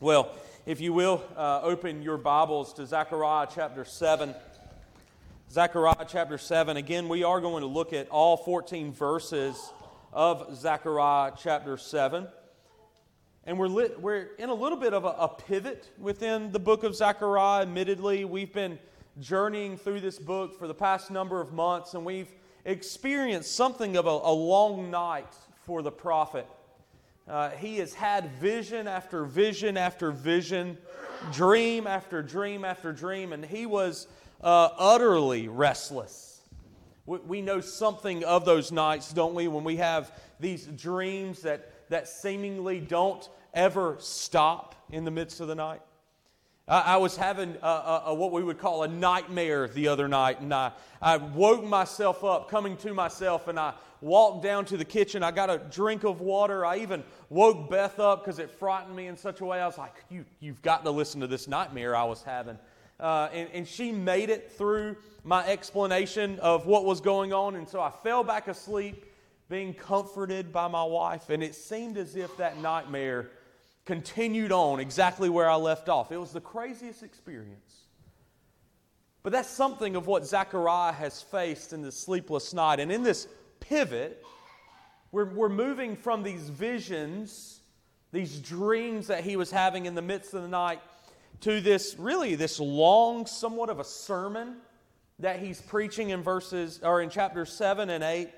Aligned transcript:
Well, 0.00 0.34
if 0.66 0.80
you 0.80 0.92
will, 0.92 1.22
uh, 1.36 1.60
open 1.62 2.02
your 2.02 2.18
Bibles 2.18 2.72
to 2.74 2.86
Zechariah 2.86 3.46
chapter 3.54 3.84
7. 3.84 4.34
Zechariah 5.48 6.04
chapter 6.08 6.36
7. 6.36 6.76
Again, 6.76 7.08
we 7.08 7.22
are 7.22 7.40
going 7.40 7.60
to 7.60 7.68
look 7.68 7.92
at 7.92 8.08
all 8.08 8.36
14 8.36 8.92
verses 8.92 9.72
of 10.12 10.56
Zechariah 10.56 11.34
chapter 11.38 11.76
7. 11.76 12.26
And 13.44 13.56
we're, 13.56 13.68
lit, 13.68 14.00
we're 14.00 14.30
in 14.36 14.48
a 14.48 14.54
little 14.54 14.76
bit 14.76 14.94
of 14.94 15.04
a, 15.04 15.14
a 15.16 15.28
pivot 15.28 15.88
within 15.96 16.50
the 16.50 16.58
book 16.58 16.82
of 16.82 16.96
Zechariah. 16.96 17.62
Admittedly, 17.62 18.24
we've 18.24 18.52
been 18.52 18.80
journeying 19.20 19.76
through 19.76 20.00
this 20.00 20.18
book 20.18 20.58
for 20.58 20.66
the 20.66 20.74
past 20.74 21.12
number 21.12 21.40
of 21.40 21.52
months, 21.52 21.94
and 21.94 22.04
we've 22.04 22.34
experienced 22.64 23.54
something 23.54 23.96
of 23.96 24.06
a, 24.06 24.10
a 24.10 24.34
long 24.34 24.90
night 24.90 25.32
for 25.64 25.82
the 25.82 25.92
prophet. 25.92 26.48
Uh, 27.26 27.50
he 27.50 27.78
has 27.78 27.94
had 27.94 28.30
vision 28.32 28.86
after 28.86 29.24
vision 29.24 29.76
after 29.76 30.10
vision, 30.10 30.76
dream 31.32 31.86
after 31.86 32.22
dream 32.22 32.64
after 32.64 32.92
dream, 32.92 33.32
and 33.32 33.44
he 33.44 33.64
was 33.64 34.06
uh, 34.42 34.68
utterly 34.76 35.48
restless. 35.48 36.42
We, 37.06 37.18
we 37.18 37.42
know 37.42 37.60
something 37.60 38.24
of 38.24 38.44
those 38.44 38.70
nights, 38.70 39.12
don't 39.12 39.34
we, 39.34 39.48
when 39.48 39.64
we 39.64 39.76
have 39.76 40.12
these 40.38 40.66
dreams 40.66 41.40
that, 41.42 41.88
that 41.88 42.08
seemingly 42.08 42.80
don't 42.80 43.26
ever 43.54 43.96
stop 44.00 44.74
in 44.90 45.04
the 45.04 45.10
midst 45.10 45.40
of 45.40 45.48
the 45.48 45.54
night? 45.54 45.80
I, 46.66 46.96
was 46.96 47.14
having 47.14 47.56
a, 47.62 47.66
a, 47.66 48.02
a, 48.06 48.14
what 48.14 48.32
we 48.32 48.42
would 48.42 48.58
call 48.58 48.84
a 48.84 48.88
nightmare 48.88 49.68
the 49.68 49.88
other 49.88 50.08
night, 50.08 50.40
and 50.40 50.54
I, 50.54 50.72
I 51.02 51.18
woke 51.18 51.62
myself 51.62 52.24
up, 52.24 52.48
coming 52.48 52.78
to 52.78 52.94
myself, 52.94 53.48
and 53.48 53.58
I 53.58 53.74
walked 54.00 54.42
down 54.42 54.64
to 54.66 54.78
the 54.78 54.84
kitchen. 54.84 55.22
I 55.22 55.30
got 55.30 55.50
a 55.50 55.58
drink 55.58 56.04
of 56.04 56.22
water. 56.22 56.64
I 56.64 56.78
even 56.78 57.04
woke 57.28 57.68
Beth 57.68 57.98
up 57.98 58.24
because 58.24 58.38
it 58.38 58.50
frightened 58.50 58.96
me 58.96 59.08
in 59.08 59.16
such 59.16 59.42
a 59.42 59.44
way. 59.44 59.60
I 59.60 59.66
was 59.66 59.76
like, 59.76 59.92
you, 60.10 60.24
You've 60.40 60.62
got 60.62 60.84
to 60.84 60.90
listen 60.90 61.20
to 61.20 61.26
this 61.26 61.48
nightmare 61.48 61.94
I 61.94 62.04
was 62.04 62.22
having. 62.22 62.58
Uh, 62.98 63.28
and, 63.32 63.50
and 63.52 63.68
she 63.68 63.92
made 63.92 64.30
it 64.30 64.52
through 64.52 64.96
my 65.22 65.46
explanation 65.46 66.38
of 66.38 66.66
what 66.66 66.86
was 66.86 67.00
going 67.00 67.32
on. 67.32 67.56
And 67.56 67.68
so 67.68 67.80
I 67.80 67.90
fell 67.90 68.24
back 68.24 68.48
asleep, 68.48 69.04
being 69.50 69.74
comforted 69.74 70.50
by 70.50 70.68
my 70.68 70.84
wife. 70.84 71.28
And 71.28 71.42
it 71.42 71.54
seemed 71.54 71.98
as 71.98 72.16
if 72.16 72.34
that 72.38 72.58
nightmare 72.58 73.30
continued 73.84 74.52
on 74.52 74.80
exactly 74.80 75.28
where 75.28 75.48
I 75.48 75.56
left 75.56 75.88
off. 75.88 76.10
It 76.10 76.16
was 76.16 76.32
the 76.32 76.40
craziest 76.40 77.02
experience. 77.02 77.84
But 79.22 79.32
that's 79.32 79.48
something 79.48 79.96
of 79.96 80.06
what 80.06 80.26
Zechariah 80.26 80.92
has 80.92 81.22
faced 81.22 81.72
in 81.72 81.82
this 81.82 81.98
sleepless 81.98 82.52
night. 82.52 82.80
And 82.80 82.92
in 82.92 83.02
this 83.02 83.26
pivot, 83.60 84.24
we're, 85.12 85.24
we're 85.26 85.48
moving 85.48 85.96
from 85.96 86.22
these 86.22 86.48
visions, 86.48 87.60
these 88.12 88.38
dreams 88.38 89.06
that 89.06 89.24
he 89.24 89.36
was 89.36 89.50
having 89.50 89.86
in 89.86 89.94
the 89.94 90.02
midst 90.02 90.34
of 90.34 90.42
the 90.42 90.48
night, 90.48 90.80
to 91.40 91.60
this 91.60 91.96
really 91.98 92.34
this 92.34 92.60
long, 92.60 93.26
somewhat 93.26 93.70
of 93.70 93.80
a 93.80 93.84
sermon 93.84 94.56
that 95.18 95.38
he's 95.38 95.60
preaching 95.60 96.10
in 96.10 96.22
verses 96.22 96.80
or 96.82 97.00
in 97.00 97.10
chapters 97.10 97.52
7 97.52 97.90
and 97.90 98.04
8. 98.04 98.28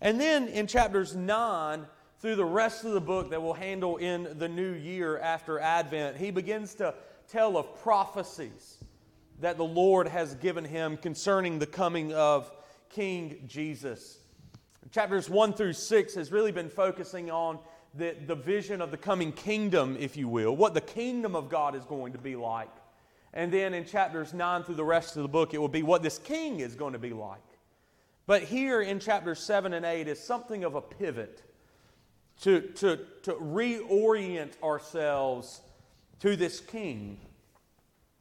And 0.00 0.20
then 0.20 0.48
in 0.48 0.66
chapters 0.66 1.16
9 1.16 1.86
through 2.20 2.36
the 2.36 2.44
rest 2.44 2.84
of 2.84 2.92
the 2.92 3.00
book 3.00 3.30
that 3.30 3.40
we'll 3.40 3.52
handle 3.52 3.96
in 3.96 4.36
the 4.38 4.48
new 4.48 4.72
year 4.72 5.18
after 5.18 5.60
Advent, 5.60 6.16
he 6.16 6.30
begins 6.30 6.74
to 6.74 6.94
tell 7.28 7.56
of 7.56 7.80
prophecies 7.80 8.78
that 9.40 9.56
the 9.56 9.64
Lord 9.64 10.08
has 10.08 10.34
given 10.34 10.64
him 10.64 10.96
concerning 10.96 11.60
the 11.60 11.66
coming 11.66 12.12
of 12.12 12.50
King 12.90 13.44
Jesus. 13.46 14.18
Chapters 14.90 15.30
1 15.30 15.52
through 15.52 15.74
6 15.74 16.14
has 16.14 16.32
really 16.32 16.50
been 16.50 16.70
focusing 16.70 17.30
on 17.30 17.60
the, 17.94 18.16
the 18.26 18.34
vision 18.34 18.80
of 18.80 18.90
the 18.90 18.96
coming 18.96 19.30
kingdom, 19.30 19.96
if 20.00 20.16
you 20.16 20.28
will, 20.28 20.56
what 20.56 20.74
the 20.74 20.80
kingdom 20.80 21.36
of 21.36 21.48
God 21.48 21.76
is 21.76 21.84
going 21.84 22.12
to 22.14 22.18
be 22.18 22.34
like. 22.34 22.70
And 23.32 23.52
then 23.52 23.74
in 23.74 23.84
chapters 23.84 24.34
9 24.34 24.64
through 24.64 24.74
the 24.74 24.84
rest 24.84 25.16
of 25.16 25.22
the 25.22 25.28
book, 25.28 25.54
it 25.54 25.58
will 25.58 25.68
be 25.68 25.84
what 25.84 26.02
this 26.02 26.18
king 26.18 26.60
is 26.60 26.74
going 26.74 26.94
to 26.94 26.98
be 26.98 27.12
like. 27.12 27.38
But 28.26 28.42
here 28.42 28.80
in 28.82 28.98
chapters 28.98 29.38
7 29.38 29.72
and 29.72 29.86
8 29.86 30.08
is 30.08 30.18
something 30.18 30.64
of 30.64 30.74
a 30.74 30.80
pivot 30.80 31.42
to, 32.42 32.60
to, 32.60 33.00
to 33.22 33.32
reorient 33.32 34.60
ourselves 34.62 35.60
to 36.20 36.36
this 36.36 36.60
king. 36.60 37.18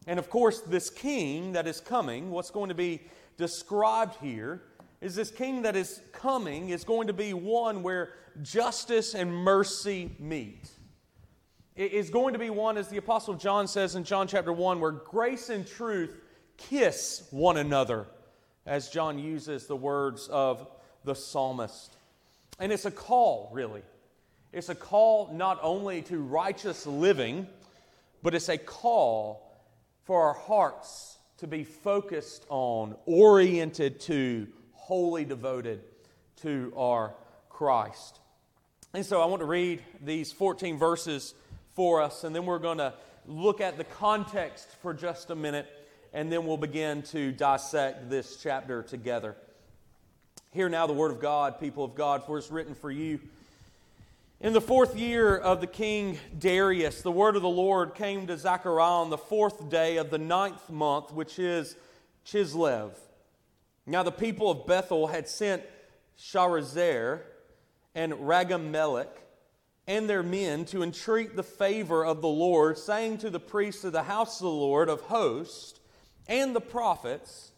And 0.07 0.19
of 0.19 0.29
course, 0.29 0.61
this 0.61 0.89
king 0.89 1.51
that 1.53 1.67
is 1.67 1.79
coming, 1.79 2.31
what's 2.31 2.51
going 2.51 2.69
to 2.69 2.75
be 2.75 3.01
described 3.37 4.15
here, 4.21 4.63
is 5.01 5.15
this 5.15 5.29
king 5.29 5.61
that 5.63 5.75
is 5.75 6.01
coming 6.11 6.69
is 6.69 6.83
going 6.83 7.07
to 7.07 7.13
be 7.13 7.33
one 7.33 7.83
where 7.83 8.13
justice 8.41 9.13
and 9.13 9.31
mercy 9.31 10.15
meet. 10.19 10.69
It 11.75 11.93
is 11.93 12.09
going 12.09 12.33
to 12.33 12.39
be 12.39 12.49
one, 12.49 12.77
as 12.77 12.87
the 12.87 12.97
Apostle 12.97 13.35
John 13.35 13.67
says 13.67 13.95
in 13.95 14.03
John 14.03 14.27
chapter 14.27 14.51
1, 14.51 14.79
where 14.79 14.91
grace 14.91 15.49
and 15.49 15.67
truth 15.67 16.09
kiss 16.57 17.27
one 17.29 17.57
another, 17.57 18.07
as 18.65 18.89
John 18.89 19.19
uses 19.19 19.67
the 19.67 19.75
words 19.75 20.27
of 20.27 20.67
the 21.03 21.13
psalmist. 21.13 21.95
And 22.59 22.71
it's 22.71 22.85
a 22.85 22.91
call, 22.91 23.51
really. 23.53 23.83
It's 24.53 24.69
a 24.69 24.75
call 24.75 25.31
not 25.33 25.59
only 25.61 26.01
to 26.03 26.19
righteous 26.19 26.85
living, 26.87 27.47
but 28.23 28.33
it's 28.33 28.49
a 28.49 28.57
call 28.57 29.43
for 30.05 30.23
our 30.23 30.33
hearts 30.33 31.17
to 31.37 31.47
be 31.47 31.63
focused 31.63 32.45
on, 32.49 32.95
oriented 33.05 33.99
to, 34.01 34.47
wholly 34.71 35.25
devoted 35.25 35.81
to 36.41 36.73
our 36.75 37.13
Christ. 37.49 38.19
And 38.93 39.05
so 39.05 39.21
I 39.21 39.25
want 39.25 39.41
to 39.41 39.45
read 39.45 39.83
these 40.03 40.31
14 40.31 40.77
verses 40.77 41.33
for 41.75 42.01
us, 42.01 42.23
and 42.23 42.35
then 42.35 42.45
we're 42.45 42.57
going 42.57 42.77
to 42.77 42.93
look 43.27 43.59
at 43.61 43.77
the 43.77 43.83
context 43.83 44.67
for 44.81 44.93
just 44.93 45.29
a 45.29 45.35
minute, 45.35 45.67
and 46.13 46.31
then 46.31 46.45
we'll 46.45 46.57
begin 46.57 47.01
to 47.03 47.31
dissect 47.31 48.09
this 48.09 48.37
chapter 48.41 48.81
together. 48.81 49.35
Hear 50.51 50.69
now 50.69 50.87
the 50.87 50.93
word 50.93 51.11
of 51.11 51.19
God, 51.19 51.59
people 51.59 51.83
of 51.83 51.93
God, 51.93 52.23
for 52.25 52.37
it's 52.37 52.49
written 52.49 52.73
for 52.73 52.89
you. 52.89 53.19
In 54.39 54.53
the 54.53 54.61
fourth 54.61 54.95
year 54.95 55.35
of 55.35 55.61
the 55.61 55.67
king 55.67 56.19
Darius, 56.37 57.01
the 57.01 57.11
word 57.11 57.35
of 57.35 57.41
the 57.41 57.49
Lord 57.49 57.95
came 57.95 58.27
to 58.27 58.37
Zechariah 58.37 59.01
on 59.01 59.09
the 59.09 59.17
fourth 59.17 59.67
day 59.67 59.97
of 59.97 60.11
the 60.11 60.19
ninth 60.19 60.69
month, 60.69 61.11
which 61.11 61.39
is 61.39 61.75
Chislev. 62.23 62.91
Now 63.87 64.03
the 64.03 64.11
people 64.11 64.51
of 64.51 64.67
Bethel 64.67 65.07
had 65.07 65.27
sent 65.27 65.63
Sharezer 66.19 67.21
and 67.95 68.13
Regem-melech 68.13 69.09
and 69.87 70.07
their 70.07 70.21
men 70.21 70.65
to 70.65 70.83
entreat 70.83 71.35
the 71.35 71.41
favor 71.41 72.05
of 72.05 72.21
the 72.21 72.27
Lord, 72.27 72.77
saying 72.77 73.17
to 73.19 73.31
the 73.31 73.39
priests 73.39 73.83
of 73.85 73.91
the 73.91 74.03
house 74.03 74.39
of 74.39 74.43
the 74.43 74.51
Lord 74.51 74.87
of 74.87 75.01
hosts 75.01 75.79
and 76.27 76.55
the 76.55 76.61
prophets, 76.61 77.53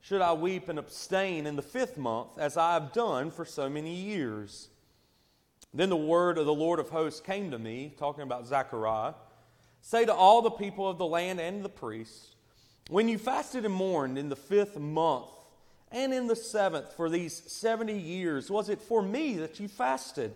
Should 0.00 0.22
I 0.22 0.32
weep 0.32 0.70
and 0.70 0.78
abstain 0.78 1.46
in 1.46 1.56
the 1.56 1.62
fifth 1.62 1.98
month, 1.98 2.38
as 2.38 2.56
I 2.56 2.72
have 2.72 2.94
done 2.94 3.30
for 3.30 3.44
so 3.44 3.68
many 3.68 3.94
years? 3.94 4.70
Then 5.74 5.88
the 5.88 5.96
word 5.96 6.38
of 6.38 6.46
the 6.46 6.54
Lord 6.54 6.78
of 6.78 6.90
hosts 6.90 7.20
came 7.20 7.50
to 7.50 7.58
me, 7.58 7.94
talking 7.98 8.22
about 8.22 8.46
Zechariah 8.46 9.14
Say 9.84 10.04
to 10.04 10.14
all 10.14 10.42
the 10.42 10.50
people 10.50 10.88
of 10.88 10.96
the 10.96 11.06
land 11.06 11.40
and 11.40 11.64
the 11.64 11.68
priests, 11.68 12.36
When 12.88 13.08
you 13.08 13.18
fasted 13.18 13.64
and 13.64 13.74
mourned 13.74 14.16
in 14.16 14.28
the 14.28 14.36
fifth 14.36 14.78
month, 14.78 15.26
and 15.92 16.14
in 16.14 16.26
the 16.26 16.36
seventh 16.36 16.94
for 16.94 17.10
these 17.10 17.34
70 17.52 17.92
years? 17.92 18.50
Was 18.50 18.68
it 18.68 18.80
for 18.80 19.02
me 19.02 19.36
that 19.36 19.60
you 19.60 19.68
fasted? 19.68 20.34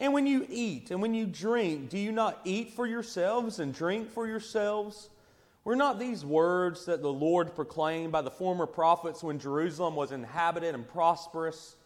And 0.00 0.12
when 0.12 0.26
you 0.26 0.46
eat 0.48 0.90
and 0.90 1.02
when 1.02 1.14
you 1.14 1.26
drink, 1.26 1.90
do 1.90 1.98
you 1.98 2.12
not 2.12 2.40
eat 2.44 2.72
for 2.72 2.86
yourselves 2.86 3.58
and 3.58 3.74
drink 3.74 4.10
for 4.10 4.26
yourselves? 4.26 5.10
Were 5.64 5.76
not 5.76 5.98
these 5.98 6.24
words 6.24 6.86
that 6.86 7.02
the 7.02 7.12
Lord 7.12 7.54
proclaimed 7.54 8.12
by 8.12 8.22
the 8.22 8.30
former 8.30 8.66
prophets 8.66 9.22
when 9.22 9.38
Jerusalem 9.38 9.94
was 9.94 10.10
inhabited 10.10 10.74
and 10.74 10.88
prosperous, 10.88 11.76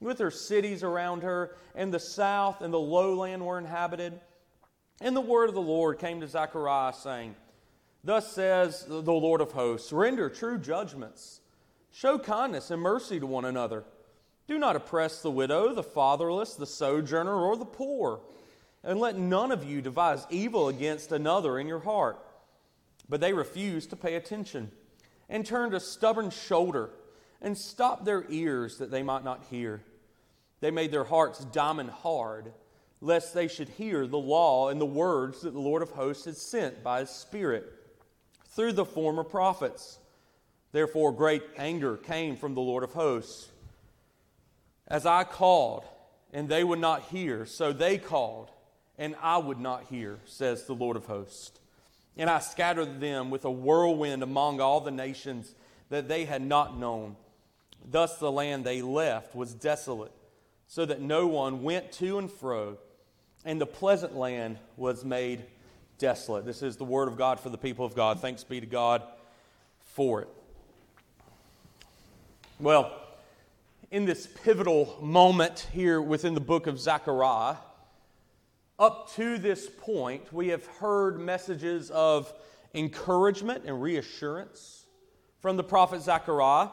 with 0.00 0.18
her 0.18 0.30
cities 0.30 0.82
around 0.82 1.22
her, 1.22 1.56
and 1.74 1.92
the 1.92 2.00
south 2.00 2.60
and 2.60 2.72
the 2.72 2.78
lowland 2.78 3.44
were 3.44 3.58
inhabited? 3.58 4.20
And 5.00 5.16
the 5.16 5.20
word 5.20 5.48
of 5.48 5.54
the 5.54 5.60
Lord 5.60 5.98
came 5.98 6.20
to 6.20 6.28
Zechariah, 6.28 6.92
saying, 6.92 7.36
Thus 8.02 8.32
says 8.32 8.84
the 8.86 9.00
Lord 9.00 9.40
of 9.40 9.52
hosts, 9.52 9.92
render 9.92 10.28
true 10.28 10.58
judgments 10.58 11.40
Show 11.94 12.18
kindness 12.18 12.72
and 12.72 12.82
mercy 12.82 13.20
to 13.20 13.26
one 13.26 13.44
another. 13.44 13.84
Do 14.48 14.58
not 14.58 14.74
oppress 14.74 15.22
the 15.22 15.30
widow, 15.30 15.72
the 15.72 15.84
fatherless, 15.84 16.56
the 16.56 16.66
sojourner, 16.66 17.32
or 17.32 17.56
the 17.56 17.64
poor. 17.64 18.20
And 18.82 18.98
let 18.98 19.16
none 19.16 19.52
of 19.52 19.62
you 19.62 19.80
devise 19.80 20.26
evil 20.28 20.68
against 20.68 21.12
another 21.12 21.56
in 21.56 21.68
your 21.68 21.78
heart. 21.78 22.18
But 23.08 23.20
they 23.20 23.32
refused 23.32 23.90
to 23.90 23.96
pay 23.96 24.16
attention 24.16 24.72
and 25.28 25.46
turned 25.46 25.72
a 25.72 25.78
stubborn 25.78 26.30
shoulder 26.30 26.90
and 27.44 27.56
stopped 27.56 28.06
their 28.06 28.24
ears 28.30 28.78
that 28.78 28.90
they 28.90 29.02
might 29.02 29.22
not 29.22 29.44
hear. 29.50 29.82
They 30.60 30.70
made 30.70 30.90
their 30.90 31.04
hearts 31.04 31.44
diamond 31.44 31.90
hard, 31.90 32.52
lest 33.02 33.34
they 33.34 33.48
should 33.48 33.68
hear 33.68 34.06
the 34.06 34.16
law 34.16 34.70
and 34.70 34.80
the 34.80 34.86
words 34.86 35.42
that 35.42 35.52
the 35.52 35.60
Lord 35.60 35.82
of 35.82 35.90
hosts 35.90 36.24
had 36.24 36.38
sent 36.38 36.82
by 36.82 37.00
his 37.00 37.10
Spirit 37.10 37.70
through 38.48 38.72
the 38.72 38.86
former 38.86 39.22
prophets. 39.22 39.98
Therefore, 40.72 41.12
great 41.12 41.42
anger 41.58 41.98
came 41.98 42.36
from 42.36 42.54
the 42.54 42.62
Lord 42.62 42.82
of 42.82 42.94
hosts. 42.94 43.50
As 44.88 45.04
I 45.04 45.24
called, 45.24 45.84
and 46.32 46.48
they 46.48 46.64
would 46.64 46.78
not 46.78 47.02
hear, 47.02 47.44
so 47.44 47.74
they 47.74 47.98
called, 47.98 48.50
and 48.96 49.14
I 49.20 49.36
would 49.36 49.60
not 49.60 49.84
hear, 49.84 50.18
says 50.24 50.64
the 50.64 50.72
Lord 50.72 50.96
of 50.96 51.04
hosts. 51.04 51.60
And 52.16 52.30
I 52.30 52.38
scattered 52.38 53.00
them 53.00 53.28
with 53.30 53.44
a 53.44 53.50
whirlwind 53.50 54.22
among 54.22 54.62
all 54.62 54.80
the 54.80 54.90
nations 54.90 55.54
that 55.90 56.08
they 56.08 56.24
had 56.24 56.40
not 56.40 56.78
known. 56.78 57.16
Thus 57.84 58.16
the 58.18 58.32
land 58.32 58.64
they 58.64 58.82
left 58.82 59.34
was 59.34 59.54
desolate, 59.54 60.12
so 60.66 60.86
that 60.86 61.00
no 61.00 61.26
one 61.26 61.62
went 61.62 61.92
to 61.92 62.18
and 62.18 62.30
fro, 62.30 62.78
and 63.44 63.60
the 63.60 63.66
pleasant 63.66 64.16
land 64.16 64.58
was 64.76 65.04
made 65.04 65.44
desolate. 65.98 66.44
This 66.44 66.62
is 66.62 66.76
the 66.76 66.84
word 66.84 67.08
of 67.08 67.16
God 67.16 67.38
for 67.38 67.50
the 67.50 67.58
people 67.58 67.84
of 67.84 67.94
God. 67.94 68.20
Thanks 68.20 68.42
be 68.42 68.60
to 68.60 68.66
God 68.66 69.02
for 69.80 70.22
it. 70.22 70.28
Well, 72.58 73.00
in 73.90 74.06
this 74.06 74.26
pivotal 74.26 74.98
moment 75.00 75.68
here 75.72 76.00
within 76.00 76.34
the 76.34 76.40
book 76.40 76.66
of 76.66 76.80
Zechariah, 76.80 77.56
up 78.78 79.12
to 79.14 79.38
this 79.38 79.68
point, 79.68 80.32
we 80.32 80.48
have 80.48 80.66
heard 80.66 81.20
messages 81.20 81.90
of 81.90 82.32
encouragement 82.74 83.64
and 83.66 83.80
reassurance 83.80 84.86
from 85.40 85.56
the 85.56 85.62
prophet 85.62 86.00
Zechariah. 86.00 86.68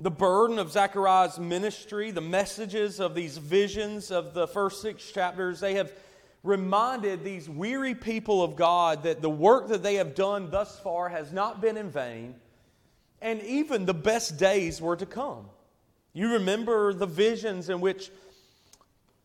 The 0.00 0.10
burden 0.10 0.58
of 0.58 0.72
Zechariah's 0.72 1.38
ministry, 1.38 2.10
the 2.10 2.22
messages 2.22 3.00
of 3.00 3.14
these 3.14 3.36
visions 3.36 4.10
of 4.10 4.32
the 4.32 4.48
first 4.48 4.80
six 4.80 5.12
chapters, 5.12 5.60
they 5.60 5.74
have 5.74 5.92
reminded 6.42 7.22
these 7.22 7.50
weary 7.50 7.94
people 7.94 8.42
of 8.42 8.56
God 8.56 9.02
that 9.02 9.20
the 9.20 9.28
work 9.28 9.68
that 9.68 9.82
they 9.82 9.96
have 9.96 10.14
done 10.14 10.48
thus 10.50 10.80
far 10.80 11.10
has 11.10 11.32
not 11.32 11.60
been 11.60 11.76
in 11.76 11.90
vain, 11.90 12.34
and 13.20 13.42
even 13.42 13.84
the 13.84 13.92
best 13.92 14.38
days 14.38 14.80
were 14.80 14.96
to 14.96 15.04
come. 15.04 15.44
You 16.14 16.32
remember 16.32 16.94
the 16.94 17.04
visions 17.04 17.68
in 17.68 17.82
which 17.82 18.10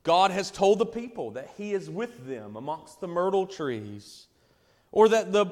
God 0.04 0.32
has 0.32 0.52
told 0.52 0.80
the 0.80 0.86
people 0.86 1.32
that 1.32 1.52
He 1.56 1.74
is 1.74 1.90
with 1.90 2.28
them 2.28 2.58
amongst 2.58 3.00
the 3.00 3.08
myrtle 3.08 3.48
trees, 3.48 4.28
or 4.92 5.08
that 5.08 5.32
the, 5.32 5.46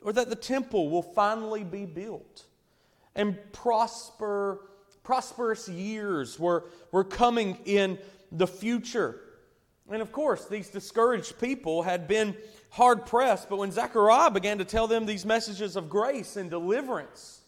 or 0.00 0.12
that 0.12 0.30
the 0.30 0.36
temple 0.36 0.90
will 0.90 1.02
finally 1.02 1.64
be 1.64 1.86
built, 1.86 2.44
and 3.14 3.36
prosper, 3.52 4.60
prosperous 5.02 5.68
years 5.68 6.38
were, 6.38 6.64
were 6.92 7.04
coming 7.04 7.58
in 7.64 7.98
the 8.32 8.46
future. 8.46 9.20
And 9.90 10.00
of 10.02 10.12
course, 10.12 10.46
these 10.46 10.68
discouraged 10.68 11.40
people 11.40 11.82
had 11.82 12.06
been 12.06 12.36
hard 12.70 13.06
pressed, 13.06 13.48
but 13.48 13.58
when 13.58 13.72
Zechariah 13.72 14.30
began 14.30 14.58
to 14.58 14.64
tell 14.64 14.86
them 14.86 15.04
these 15.04 15.26
messages 15.26 15.74
of 15.74 15.88
grace 15.88 16.36
and 16.36 16.48
deliverance, 16.48 17.40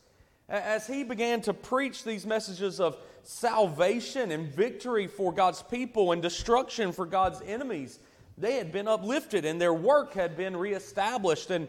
as 0.48 0.86
he 0.86 1.04
began 1.04 1.40
to 1.42 1.54
preach 1.54 2.02
these 2.02 2.26
messages 2.26 2.80
of 2.80 2.96
salvation 3.22 4.32
and 4.32 4.48
victory 4.48 5.06
for 5.06 5.32
God's 5.32 5.62
people 5.62 6.12
and 6.12 6.20
destruction 6.20 6.92
for 6.92 7.06
God's 7.06 7.40
enemies. 7.42 8.00
They 8.36 8.54
had 8.54 8.72
been 8.72 8.88
uplifted 8.88 9.44
and 9.44 9.60
their 9.60 9.72
work 9.72 10.14
had 10.14 10.36
been 10.36 10.56
reestablished. 10.56 11.50
And, 11.50 11.68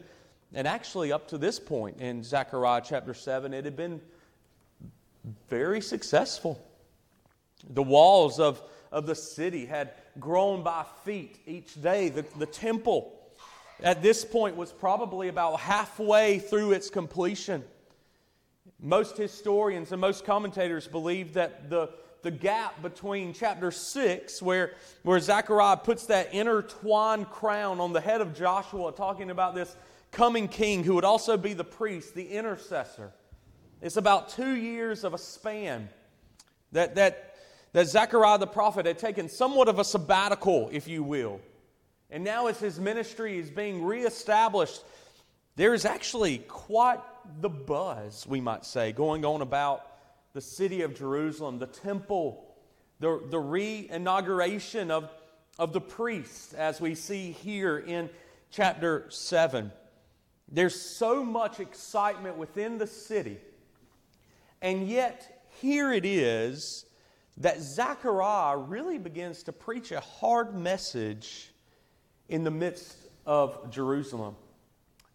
and 0.53 0.67
actually, 0.67 1.11
up 1.11 1.27
to 1.29 1.37
this 1.37 1.59
point 1.59 1.99
in 1.99 2.23
Zechariah 2.23 2.81
chapter 2.85 3.13
7, 3.13 3.53
it 3.53 3.65
had 3.65 3.75
been 3.75 3.99
very 5.49 5.81
successful. 5.81 6.63
The 7.71 7.81
walls 7.81 8.39
of, 8.39 8.61
of 8.91 9.07
the 9.07 9.15
city 9.15 9.65
had 9.65 9.93
grown 10.19 10.61
by 10.61 10.85
feet 11.05 11.39
each 11.47 11.81
day. 11.81 12.09
The, 12.09 12.25
the 12.37 12.45
temple 12.45 13.19
at 13.81 14.03
this 14.03 14.23
point 14.23 14.55
was 14.55 14.71
probably 14.71 15.27
about 15.27 15.59
halfway 15.59 16.37
through 16.37 16.73
its 16.73 16.89
completion. 16.89 17.63
Most 18.79 19.17
historians 19.17 19.91
and 19.91 19.99
most 19.99 20.23
commentators 20.23 20.87
believe 20.87 21.33
that 21.33 21.71
the, 21.71 21.89
the 22.21 22.31
gap 22.31 22.79
between 22.83 23.33
chapter 23.33 23.71
6, 23.71 24.41
where, 24.41 24.73
where 25.01 25.19
Zechariah 25.19 25.77
puts 25.77 26.05
that 26.07 26.33
intertwined 26.33 27.29
crown 27.29 27.79
on 27.79 27.91
the 27.91 28.01
head 28.01 28.21
of 28.21 28.35
Joshua, 28.35 28.91
talking 28.91 29.31
about 29.31 29.55
this 29.55 29.75
coming 30.13 30.47
king 30.47 30.83
who 30.83 30.95
would 30.95 31.03
also 31.03 31.35
be 31.35 31.53
the 31.53 31.63
priest, 31.63 32.15
the 32.15 32.29
intercessor, 32.29 33.11
it's 33.81 33.97
about 33.97 34.29
two 34.29 34.55
years 34.55 35.03
of 35.03 35.13
a 35.13 35.17
span 35.17 35.89
that, 36.71 36.95
that, 36.95 37.35
that 37.73 37.87
Zechariah 37.87 38.37
the 38.37 38.47
prophet 38.47 38.85
had 38.85 38.97
taken 38.97 39.27
somewhat 39.27 39.67
of 39.67 39.79
a 39.79 39.83
sabbatical, 39.83 40.69
if 40.71 40.87
you 40.87 41.03
will. 41.03 41.41
And 42.09 42.23
now, 42.23 42.47
as 42.47 42.59
his 42.59 42.79
ministry 42.79 43.39
is 43.39 43.49
being 43.49 43.83
reestablished, 43.83 44.83
there 45.55 45.73
is 45.73 45.83
actually 45.83 46.37
quite 46.37 46.99
the 47.41 47.49
buzz, 47.49 48.25
we 48.27 48.39
might 48.39 48.65
say, 48.65 48.91
going 48.91 49.25
on 49.25 49.41
about 49.41 49.85
the 50.33 50.41
city 50.41 50.83
of 50.83 50.95
Jerusalem, 50.95 51.59
the 51.59 51.67
temple, 51.67 52.45
the, 52.99 53.21
the 53.29 53.39
re 53.39 53.87
inauguration 53.91 54.91
of, 54.91 55.09
of 55.57 55.73
the 55.73 55.81
priest, 55.81 56.53
as 56.53 56.79
we 56.79 56.95
see 56.95 57.31
here 57.31 57.77
in 57.77 58.09
chapter 58.51 59.07
7. 59.09 59.71
There's 60.51 60.79
so 60.79 61.23
much 61.23 61.59
excitement 61.59 62.37
within 62.37 62.77
the 62.77 62.87
city, 62.87 63.37
and 64.61 64.87
yet 64.87 65.43
here 65.61 65.91
it 65.91 66.05
is 66.05 66.85
that 67.37 67.61
Zechariah 67.61 68.57
really 68.57 68.97
begins 68.97 69.43
to 69.43 69.51
preach 69.51 69.91
a 69.91 69.99
hard 69.99 70.55
message 70.55 71.51
in 72.29 72.43
the 72.43 72.51
midst 72.51 72.95
of 73.25 73.71
Jerusalem. 73.71 74.35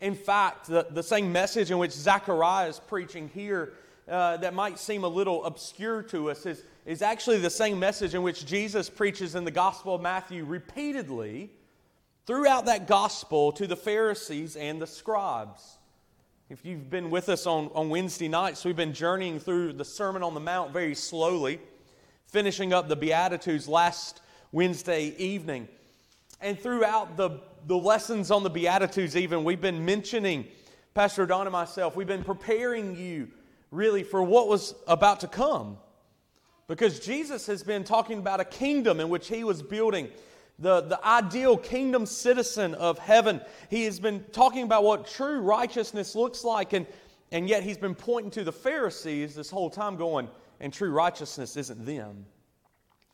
In 0.00 0.14
fact, 0.14 0.66
the, 0.66 0.86
the 0.90 1.02
same 1.02 1.32
message 1.32 1.70
in 1.70 1.78
which 1.78 1.92
Zechariah 1.92 2.68
is 2.68 2.80
preaching 2.80 3.30
here 3.34 3.74
uh, 4.08 4.36
that 4.38 4.54
might 4.54 4.78
seem 4.78 5.04
a 5.04 5.08
little 5.08 5.44
obscure 5.44 6.02
to 6.02 6.30
us 6.30 6.46
is, 6.46 6.64
is 6.86 7.02
actually 7.02 7.38
the 7.38 7.50
same 7.50 7.78
message 7.78 8.14
in 8.14 8.22
which 8.22 8.46
Jesus 8.46 8.88
preaches 8.88 9.34
in 9.34 9.44
the 9.44 9.50
Gospel 9.50 9.96
of 9.96 10.00
Matthew 10.00 10.44
repeatedly 10.44 11.50
throughout 12.28 12.66
that 12.66 12.86
gospel 12.86 13.52
to 13.52 13.66
the 13.66 13.74
Pharisees 13.74 14.54
and 14.54 14.82
the 14.82 14.86
scribes. 14.86 15.78
If 16.50 16.62
you've 16.62 16.90
been 16.90 17.08
with 17.08 17.30
us 17.30 17.46
on, 17.46 17.70
on 17.74 17.88
Wednesday 17.88 18.28
nights, 18.28 18.66
we've 18.66 18.76
been 18.76 18.92
journeying 18.92 19.40
through 19.40 19.72
the 19.72 19.84
Sermon 19.84 20.22
on 20.22 20.34
the 20.34 20.40
Mount 20.40 20.70
very 20.70 20.94
slowly, 20.94 21.58
finishing 22.26 22.74
up 22.74 22.86
the 22.86 22.96
Beatitudes 22.96 23.66
last 23.66 24.20
Wednesday 24.52 25.14
evening. 25.16 25.68
And 26.42 26.60
throughout 26.60 27.16
the 27.16 27.40
the 27.66 27.78
lessons 27.78 28.30
on 28.30 28.42
the 28.42 28.50
Beatitudes, 28.50 29.16
even, 29.16 29.42
we've 29.42 29.60
been 29.60 29.86
mentioning, 29.86 30.46
Pastor 30.92 31.24
Don 31.24 31.46
and 31.46 31.52
myself, 31.52 31.96
we've 31.96 32.06
been 32.06 32.24
preparing 32.24 32.94
you 32.94 33.28
really 33.70 34.02
for 34.02 34.22
what 34.22 34.48
was 34.48 34.74
about 34.86 35.20
to 35.20 35.28
come. 35.28 35.78
Because 36.66 37.00
Jesus 37.00 37.46
has 37.46 37.62
been 37.62 37.84
talking 37.84 38.18
about 38.18 38.38
a 38.40 38.44
kingdom 38.44 39.00
in 39.00 39.08
which 39.08 39.28
he 39.28 39.44
was 39.44 39.62
building, 39.62 40.08
the, 40.58 40.80
the 40.80 41.04
ideal 41.06 41.56
kingdom 41.56 42.04
citizen 42.04 42.74
of 42.74 42.98
heaven. 42.98 43.40
He 43.70 43.84
has 43.84 44.00
been 44.00 44.24
talking 44.32 44.64
about 44.64 44.82
what 44.84 45.06
true 45.06 45.40
righteousness 45.40 46.14
looks 46.14 46.42
like, 46.42 46.72
and, 46.72 46.86
and 47.30 47.48
yet 47.48 47.62
he's 47.62 47.78
been 47.78 47.94
pointing 47.94 48.30
to 48.32 48.44
the 48.44 48.52
Pharisees 48.52 49.34
this 49.34 49.50
whole 49.50 49.70
time, 49.70 49.96
going, 49.96 50.28
and 50.60 50.72
true 50.72 50.90
righteousness 50.90 51.56
isn't 51.56 51.86
them. 51.86 52.26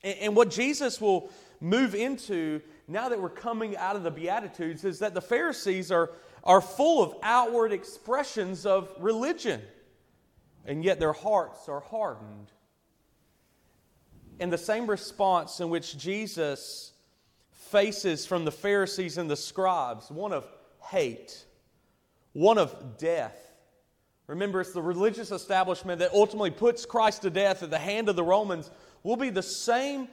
And, 0.03 0.19
and 0.21 0.37
what 0.37 0.51
Jesus 0.51 1.01
will 1.01 1.31
move 1.61 1.95
into 1.95 2.63
now 2.89 3.09
that 3.09 3.21
we're 3.21 3.29
coming 3.29 3.77
out 3.77 3.97
of 3.97 4.03
the 4.03 4.11
Beatitudes 4.11 4.85
is 4.85 4.99
that 5.01 5.15
the 5.15 5.23
Pharisees 5.23 5.93
are, 5.93 6.13
are 6.43 6.61
full 6.61 7.03
of 7.03 7.15
outward 7.23 7.73
expressions 7.73 8.65
of 8.65 8.91
religion, 8.99 9.61
and 10.65 10.83
yet 10.83 10.99
their 10.99 11.13
hearts 11.13 11.69
are 11.69 11.81
hardened. 11.81 12.53
And 14.41 14.53
the 14.53 14.59
same 14.59 14.87
response 14.87 15.61
in 15.61 15.69
which 15.69 15.97
Jesus 15.97 16.94
faces 17.71 18.27
from 18.27 18.45
the 18.45 18.53
Pharisees 18.53 19.19
and 19.19 19.31
the 19.31 19.37
scribes 19.37 20.11
one 20.11 20.33
of 20.33 20.47
hate, 20.91 21.45
one 22.33 22.59
of 22.59 22.99
death. 22.99 23.37
Remember, 24.27 24.61
it's 24.61 24.73
the 24.73 24.83
religious 24.83 25.31
establishment 25.31 25.99
that 25.99 26.13
ultimately 26.13 26.51
puts 26.51 26.87
Christ 26.87 27.23
to 27.23 27.31
death 27.31 27.63
at 27.63 27.71
the 27.71 27.79
hand 27.79 28.09
of 28.09 28.17
the 28.17 28.23
Romans, 28.23 28.71
will 29.03 29.17
be 29.17 29.31
the 29.31 29.43
same 29.43 30.09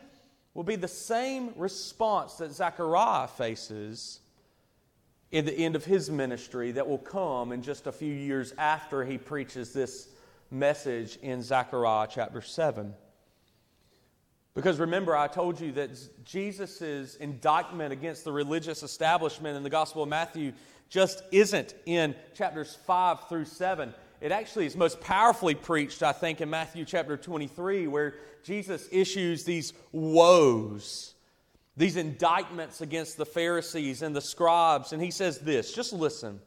will 0.53 0.63
be 0.63 0.75
the 0.75 0.87
same 0.87 1.53
response 1.55 2.35
that 2.35 2.51
Zechariah 2.51 3.27
faces 3.27 4.19
in 5.31 5.45
the 5.45 5.53
end 5.53 5.77
of 5.77 5.85
his 5.85 6.09
ministry 6.09 6.73
that 6.73 6.87
will 6.87 6.97
come 6.97 7.53
in 7.53 7.61
just 7.61 7.87
a 7.87 7.91
few 7.91 8.13
years 8.13 8.53
after 8.57 9.05
he 9.05 9.17
preaches 9.17 9.71
this 9.71 10.09
message 10.49 11.17
in 11.21 11.41
Zechariah 11.41 12.07
chapter 12.11 12.41
7. 12.41 12.93
Because 14.53 14.79
remember, 14.79 15.15
I 15.15 15.27
told 15.27 15.59
you 15.59 15.71
that 15.73 15.91
Jesus' 16.25 17.15
indictment 17.15 17.93
against 17.93 18.25
the 18.25 18.31
religious 18.31 18.83
establishment 18.83 19.55
in 19.55 19.63
the 19.63 19.69
Gospel 19.69 20.03
of 20.03 20.09
Matthew 20.09 20.51
just 20.89 21.23
isn't 21.31 21.73
in 21.85 22.13
chapters 22.33 22.77
5 22.85 23.29
through 23.29 23.45
7. 23.45 23.93
It 24.19 24.31
actually 24.31 24.65
is 24.65 24.75
most 24.75 24.99
powerfully 24.99 25.55
preached, 25.55 26.03
I 26.03 26.11
think, 26.11 26.41
in 26.41 26.49
Matthew 26.49 26.83
chapter 26.83 27.15
23, 27.15 27.87
where 27.87 28.15
Jesus 28.43 28.89
issues 28.91 29.45
these 29.45 29.73
woes, 29.93 31.13
these 31.77 31.95
indictments 31.95 32.81
against 32.81 33.17
the 33.17 33.25
Pharisees 33.25 34.01
and 34.01 34.13
the 34.13 34.21
scribes. 34.21 34.91
And 34.91 35.01
he 35.01 35.11
says 35.11 35.39
this 35.39 35.73
just 35.73 35.93
listen. 35.93 36.41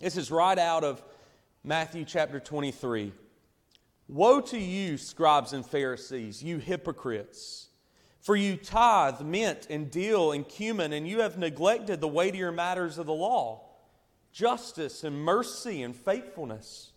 This 0.00 0.16
is 0.16 0.32
right 0.32 0.58
out 0.58 0.82
of 0.82 1.00
Matthew 1.62 2.04
chapter 2.04 2.40
23. 2.40 3.12
Woe 4.08 4.40
to 4.42 4.58
you, 4.58 4.98
scribes 4.98 5.52
and 5.52 5.64
Pharisees, 5.64 6.42
you 6.42 6.58
hypocrites! 6.58 7.68
For 8.20 8.36
you 8.36 8.56
tithe 8.56 9.20
mint 9.20 9.66
and 9.68 9.90
dill 9.90 10.32
and 10.32 10.48
cumin, 10.48 10.92
and 10.92 11.06
you 11.06 11.20
have 11.20 11.38
neglected 11.38 12.00
the 12.00 12.08
weightier 12.08 12.52
matters 12.52 12.98
of 12.98 13.06
the 13.06 13.14
law 13.14 13.62
justice 14.32 15.04
and 15.04 15.16
mercy 15.16 15.82
and 15.82 15.94
faithfulness. 15.94 16.90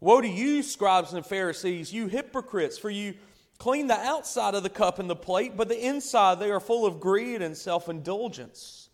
Woe 0.00 0.22
to 0.22 0.28
you, 0.28 0.62
scribes 0.62 1.12
and 1.12 1.24
Pharisees, 1.24 1.92
you 1.92 2.06
hypocrites, 2.06 2.78
for 2.78 2.88
you 2.88 3.14
clean 3.58 3.88
the 3.88 3.98
outside 3.98 4.54
of 4.54 4.62
the 4.62 4.70
cup 4.70 4.98
and 4.98 5.08
the 5.08 5.14
plate, 5.14 5.56
but 5.56 5.68
the 5.68 5.86
inside 5.86 6.40
they 6.40 6.50
are 6.50 6.60
full 6.60 6.86
of 6.86 6.98
greed 6.98 7.42
and 7.42 7.56
self 7.56 7.88
indulgence. 7.88 8.88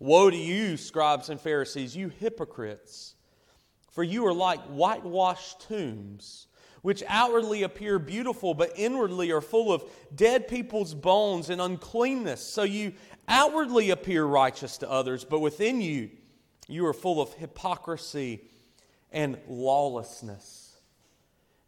Woe 0.00 0.28
to 0.28 0.36
you, 0.36 0.76
scribes 0.76 1.30
and 1.30 1.40
Pharisees, 1.40 1.96
you 1.96 2.08
hypocrites, 2.08 3.14
for 3.92 4.02
you 4.02 4.26
are 4.26 4.34
like 4.34 4.60
whitewashed 4.64 5.60
tombs 5.68 6.48
which 6.84 7.02
outwardly 7.08 7.62
appear 7.62 7.98
beautiful, 7.98 8.52
but 8.52 8.70
inwardly 8.76 9.32
are 9.32 9.40
full 9.40 9.72
of 9.72 9.82
dead 10.14 10.46
people's 10.46 10.92
bones 10.92 11.48
and 11.48 11.58
uncleanness. 11.58 12.42
So 12.42 12.62
you 12.62 12.92
outwardly 13.26 13.88
appear 13.88 14.22
righteous 14.26 14.76
to 14.78 14.90
others, 14.90 15.24
but 15.24 15.40
within 15.40 15.80
you, 15.80 16.10
you 16.68 16.84
are 16.84 16.92
full 16.92 17.22
of 17.22 17.32
hypocrisy 17.32 18.42
and 19.10 19.38
lawlessness. 19.48 20.76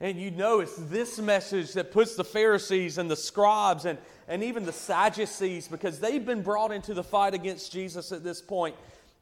And 0.00 0.20
you 0.20 0.30
know 0.30 0.60
it's 0.60 0.76
this 0.76 1.18
message 1.18 1.72
that 1.72 1.92
puts 1.92 2.14
the 2.14 2.22
Pharisees 2.22 2.98
and 2.98 3.10
the 3.10 3.16
scribes 3.16 3.86
and, 3.86 3.98
and 4.28 4.42
even 4.42 4.66
the 4.66 4.72
Sadducees, 4.72 5.66
because 5.66 5.98
they've 5.98 6.26
been 6.26 6.42
brought 6.42 6.72
into 6.72 6.92
the 6.92 7.02
fight 7.02 7.32
against 7.32 7.72
Jesus 7.72 8.12
at 8.12 8.22
this 8.22 8.42
point. 8.42 8.76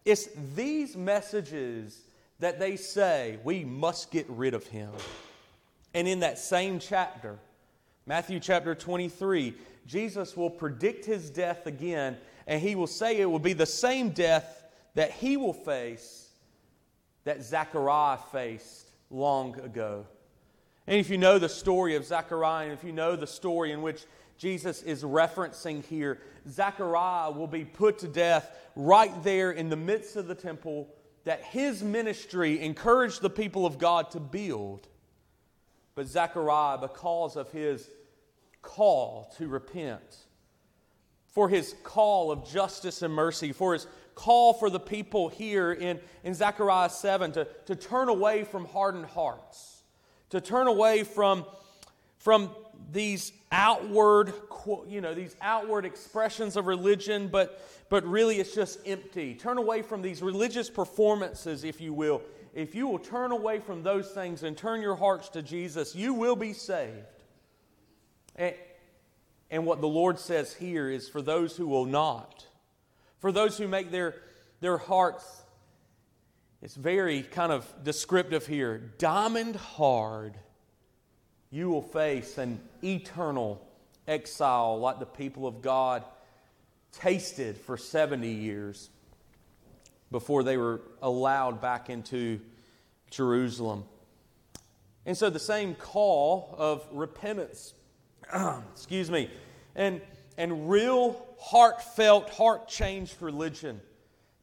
It's 0.04 0.28
these 0.56 0.96
messages 0.96 2.00
that 2.40 2.58
they 2.58 2.74
say, 2.74 3.38
we 3.44 3.64
must 3.64 4.10
get 4.10 4.26
rid 4.28 4.54
of 4.54 4.66
him. 4.66 4.90
And 5.94 6.08
in 6.08 6.20
that 6.20 6.38
same 6.38 6.80
chapter, 6.80 7.38
Matthew 8.04 8.40
chapter 8.40 8.74
23, 8.74 9.54
Jesus 9.86 10.36
will 10.36 10.50
predict 10.50 11.04
his 11.04 11.30
death 11.30 11.66
again, 11.66 12.16
and 12.46 12.60
he 12.60 12.74
will 12.74 12.86
say 12.86 13.20
it 13.20 13.30
will 13.30 13.38
be 13.38 13.52
the 13.52 13.64
same 13.64 14.10
death 14.10 14.64
that 14.94 15.12
he 15.12 15.36
will 15.36 15.52
face 15.52 16.28
that 17.24 17.42
Zechariah 17.42 18.18
faced 18.32 18.90
long 19.10 19.58
ago. 19.60 20.06
And 20.86 20.98
if 20.98 21.08
you 21.08 21.16
know 21.16 21.38
the 21.38 21.48
story 21.48 21.96
of 21.96 22.04
Zechariah, 22.04 22.64
and 22.64 22.72
if 22.72 22.84
you 22.84 22.92
know 22.92 23.16
the 23.16 23.26
story 23.26 23.72
in 23.72 23.80
which 23.80 24.04
Jesus 24.36 24.82
is 24.82 25.02
referencing 25.02 25.84
here, 25.84 26.18
Zechariah 26.48 27.30
will 27.30 27.46
be 27.46 27.64
put 27.64 27.98
to 28.00 28.08
death 28.08 28.50
right 28.76 29.22
there 29.22 29.52
in 29.52 29.70
the 29.70 29.76
midst 29.76 30.16
of 30.16 30.26
the 30.26 30.34
temple 30.34 30.88
that 31.24 31.42
his 31.42 31.82
ministry 31.82 32.60
encouraged 32.60 33.22
the 33.22 33.30
people 33.30 33.64
of 33.64 33.78
God 33.78 34.10
to 34.10 34.20
build. 34.20 34.88
But 35.94 36.06
Zechariah, 36.08 36.78
because 36.78 37.36
of 37.36 37.50
his 37.50 37.88
call 38.62 39.32
to 39.38 39.48
repent, 39.48 40.16
for 41.28 41.48
his 41.48 41.74
call 41.82 42.30
of 42.30 42.48
justice 42.48 43.02
and 43.02 43.12
mercy, 43.12 43.52
for 43.52 43.72
his 43.72 43.86
call 44.14 44.54
for 44.54 44.70
the 44.70 44.80
people 44.80 45.28
here 45.28 45.72
in, 45.72 46.00
in 46.22 46.34
Zechariah 46.34 46.90
7 46.90 47.32
to, 47.32 47.48
to 47.66 47.74
turn 47.74 48.08
away 48.08 48.44
from 48.44 48.64
hardened 48.66 49.06
hearts, 49.06 49.82
to 50.30 50.40
turn 50.40 50.66
away 50.66 51.02
from, 51.02 51.44
from 52.18 52.50
these 52.92 53.32
outward, 53.50 54.32
you 54.86 55.00
know, 55.00 55.14
these 55.14 55.36
outward 55.40 55.84
expressions 55.84 56.56
of 56.56 56.66
religion, 56.66 57.28
but, 57.28 57.62
but 57.88 58.04
really 58.06 58.36
it's 58.36 58.54
just 58.54 58.78
empty. 58.86 59.34
Turn 59.34 59.58
away 59.58 59.82
from 59.82 60.02
these 60.02 60.22
religious 60.22 60.70
performances, 60.70 61.64
if 61.64 61.80
you 61.80 61.92
will, 61.92 62.22
if 62.54 62.74
you 62.76 62.86
will 62.86 63.00
turn 63.00 63.32
away 63.32 63.58
from 63.58 63.82
those 63.82 64.08
things 64.10 64.44
and 64.44 64.56
turn 64.56 64.80
your 64.80 64.94
hearts 64.94 65.28
to 65.30 65.42
Jesus, 65.42 65.94
you 65.94 66.14
will 66.14 66.36
be 66.36 66.52
saved. 66.52 66.94
And, 68.36 68.54
and 69.50 69.66
what 69.66 69.80
the 69.80 69.88
Lord 69.88 70.20
says 70.20 70.54
here 70.54 70.88
is 70.88 71.08
for 71.08 71.20
those 71.20 71.56
who 71.56 71.66
will 71.66 71.84
not, 71.84 72.46
for 73.18 73.32
those 73.32 73.58
who 73.58 73.66
make 73.66 73.90
their, 73.90 74.14
their 74.60 74.78
hearts, 74.78 75.42
it's 76.62 76.76
very 76.76 77.22
kind 77.22 77.50
of 77.50 77.66
descriptive 77.82 78.46
here, 78.46 78.78
diamond 78.98 79.56
hard, 79.56 80.34
you 81.50 81.68
will 81.70 81.82
face 81.82 82.38
an 82.38 82.60
eternal 82.82 83.66
exile 84.06 84.78
like 84.78 85.00
the 85.00 85.06
people 85.06 85.46
of 85.46 85.60
God 85.60 86.04
tasted 86.92 87.58
for 87.58 87.76
70 87.76 88.28
years 88.28 88.90
before 90.14 90.44
they 90.44 90.56
were 90.56 90.80
allowed 91.02 91.60
back 91.60 91.90
into 91.90 92.40
Jerusalem. 93.10 93.82
And 95.06 95.16
so 95.16 95.28
the 95.28 95.40
same 95.40 95.74
call 95.74 96.54
of 96.56 96.86
repentance, 96.92 97.74
excuse 98.72 99.10
me, 99.10 99.28
and, 99.74 100.00
and 100.38 100.70
real 100.70 101.20
heartfelt, 101.40 102.30
heart 102.30 102.68
changed 102.68 103.20
religion 103.20 103.80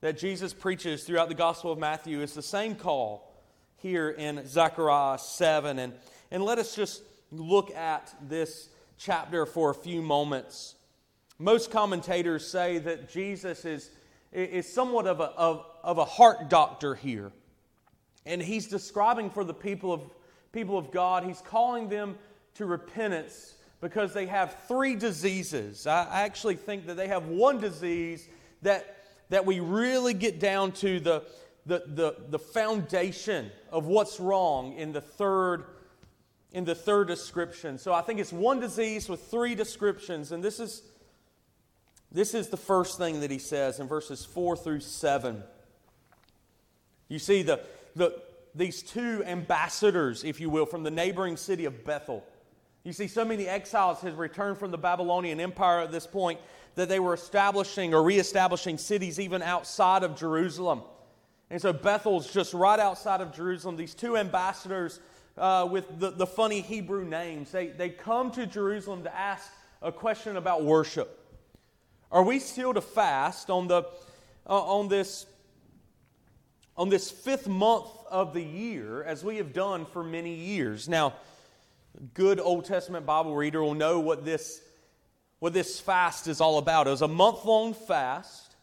that 0.02 0.18
Jesus 0.18 0.54
preaches 0.54 1.06
throughout 1.06 1.30
the 1.30 1.36
Gospel 1.36 1.72
of 1.72 1.80
Matthew 1.80 2.22
is 2.22 2.34
the 2.34 2.42
same 2.42 2.76
call 2.76 3.34
here 3.78 4.10
in 4.10 4.46
Zechariah 4.46 5.20
7. 5.20 5.80
And, 5.80 5.94
and 6.32 6.44
let 6.44 6.60
us 6.60 6.76
just 6.76 7.02
look 7.32 7.74
at 7.74 8.14
this 8.28 8.68
chapter 8.98 9.46
for 9.46 9.70
a 9.70 9.76
few 9.76 10.02
moments. 10.02 10.76
Most 11.40 11.72
commentators 11.72 12.46
say 12.46 12.78
that 12.80 13.10
Jesus 13.10 13.64
is 13.64 13.90
is 14.32 14.72
somewhat 14.72 15.08
of 15.08 15.20
a, 15.20 15.32
of, 15.32 15.66
of 15.84 15.98
a 15.98 16.06
heart 16.06 16.50
doctor 16.50 16.96
here. 16.96 17.32
And 18.26 18.42
he's 18.42 18.68
describing 18.68 19.30
for 19.30 19.44
the 19.44 19.54
people 19.54 19.92
of, 19.92 20.02
people 20.52 20.78
of 20.78 20.92
God, 20.92 21.24
he's 21.24 21.42
calling 21.42 21.90
them 21.90 22.18
to 22.56 22.66
repentance 22.66 23.56
because 23.82 24.14
they 24.14 24.28
have 24.28 24.56
three 24.68 24.96
diseases. 24.96 25.88
I, 25.88 26.22
actually 26.22 26.56
think 26.56 26.86
that 26.86 26.96
they 26.96 27.08
have 27.08 27.28
one 27.28 27.60
disease 27.60 28.28
that, 28.62 28.98
that 29.30 29.46
we 29.46 29.60
really 29.60 30.14
get 30.14 30.40
down 30.40 30.72
to 30.74 31.00
the, 31.00 31.24
the, 31.66 31.84
the, 31.88 32.16
the 32.30 32.40
foundation 32.40 33.52
of 33.72 33.88
what's 33.88 34.20
wrong 34.20 34.74
in 34.74 34.92
the 34.92 35.02
third 35.02 35.66
in 36.54 36.66
the 36.66 36.76
third 36.76 37.08
description. 37.08 37.78
So 37.78 37.94
I 37.94 38.02
think 38.02 38.20
it's 38.20 38.34
one 38.34 38.60
disease 38.60 39.08
with 39.08 39.24
three 39.24 39.56
descriptions, 39.56 40.34
and 40.34 40.44
this 40.44 40.60
is 40.60 40.84
this 42.12 42.34
is 42.34 42.50
the 42.50 42.58
first 42.58 42.98
thing 42.98 43.22
that 43.22 43.32
he 43.32 43.40
says 43.40 43.80
in 43.80 43.88
verses 43.88 44.26
4 44.26 44.58
through 44.58 44.82
7. 44.82 45.44
You 47.08 47.20
see, 47.20 47.42
the, 47.42 47.62
the, 47.96 48.22
these 48.54 48.82
two 48.82 49.24
ambassadors, 49.26 50.24
if 50.24 50.40
you 50.40 50.50
will, 50.50 50.66
from 50.66 50.84
the 50.84 50.92
neighboring 50.92 51.38
city 51.38 51.66
of 51.66 51.86
Bethel. 51.86 52.24
You 52.84 52.94
see, 52.94 53.08
so 53.08 53.24
many 53.24 53.48
exiles 53.48 54.02
had 54.02 54.18
returned 54.18 54.58
from 54.58 54.72
the 54.72 54.78
Babylonian 54.78 55.40
Empire 55.40 55.82
at 55.82 55.92
this 55.92 56.08
point 56.08 56.40
that 56.76 56.90
they 56.90 57.00
were 57.00 57.14
establishing 57.14 57.94
or 57.94 58.04
reestablishing 58.04 58.78
cities 58.78 59.20
even 59.20 59.42
outside 59.42 60.04
of 60.04 60.16
Jerusalem. 60.16 60.82
And 61.50 61.62
so 61.62 61.74
Bethel's 61.74 62.32
just 62.32 62.54
right 62.54 62.80
outside 62.80 63.22
of 63.22 63.34
Jerusalem. 63.34 63.76
These 63.76 63.94
two 63.94 64.18
ambassadors 64.18 65.00
uh, 65.38 65.68
with 65.70 66.00
the, 66.00 66.12
the 66.12 66.28
funny 66.28 66.62
Hebrew 66.62 67.06
names, 67.06 67.52
they, 67.52 67.68
they 67.68 67.90
come 67.90 68.32
to 68.32 68.46
Jerusalem 68.46 69.04
to 69.04 69.16
ask 69.16 69.50
a 69.82 69.92
question 69.92 70.38
about 70.38 70.64
worship. 70.64 71.21
Are 72.12 72.24
we 72.24 72.40
still 72.40 72.74
to 72.74 72.82
fast 72.82 73.50
on, 73.50 73.68
the, 73.68 73.84
uh, 74.46 74.64
on, 74.64 74.90
this, 74.90 75.26
on 76.76 76.90
this 76.90 77.10
fifth 77.10 77.48
month 77.48 77.88
of 78.10 78.34
the 78.34 78.44
year 78.44 79.02
as 79.04 79.24
we 79.24 79.38
have 79.38 79.54
done 79.54 79.86
for 79.86 80.04
many 80.04 80.36
years? 80.36 80.90
Now, 80.90 81.14
good 82.14 82.40
Old 82.40 82.66
Testament 82.66 83.06
Bible 83.06 83.34
reader 83.34 83.64
will 83.64 83.76
know 83.76 84.02
what 84.02 84.26
this, 84.26 84.62
what 85.40 85.54
this 85.54 85.80
fast 85.80 86.28
is 86.28 86.42
all 86.42 86.58
about. 86.58 86.88
It 86.88 86.92
was 86.92 87.02
a 87.02 87.08
month 87.08 87.46
long 87.46 87.74
fast 87.74 88.56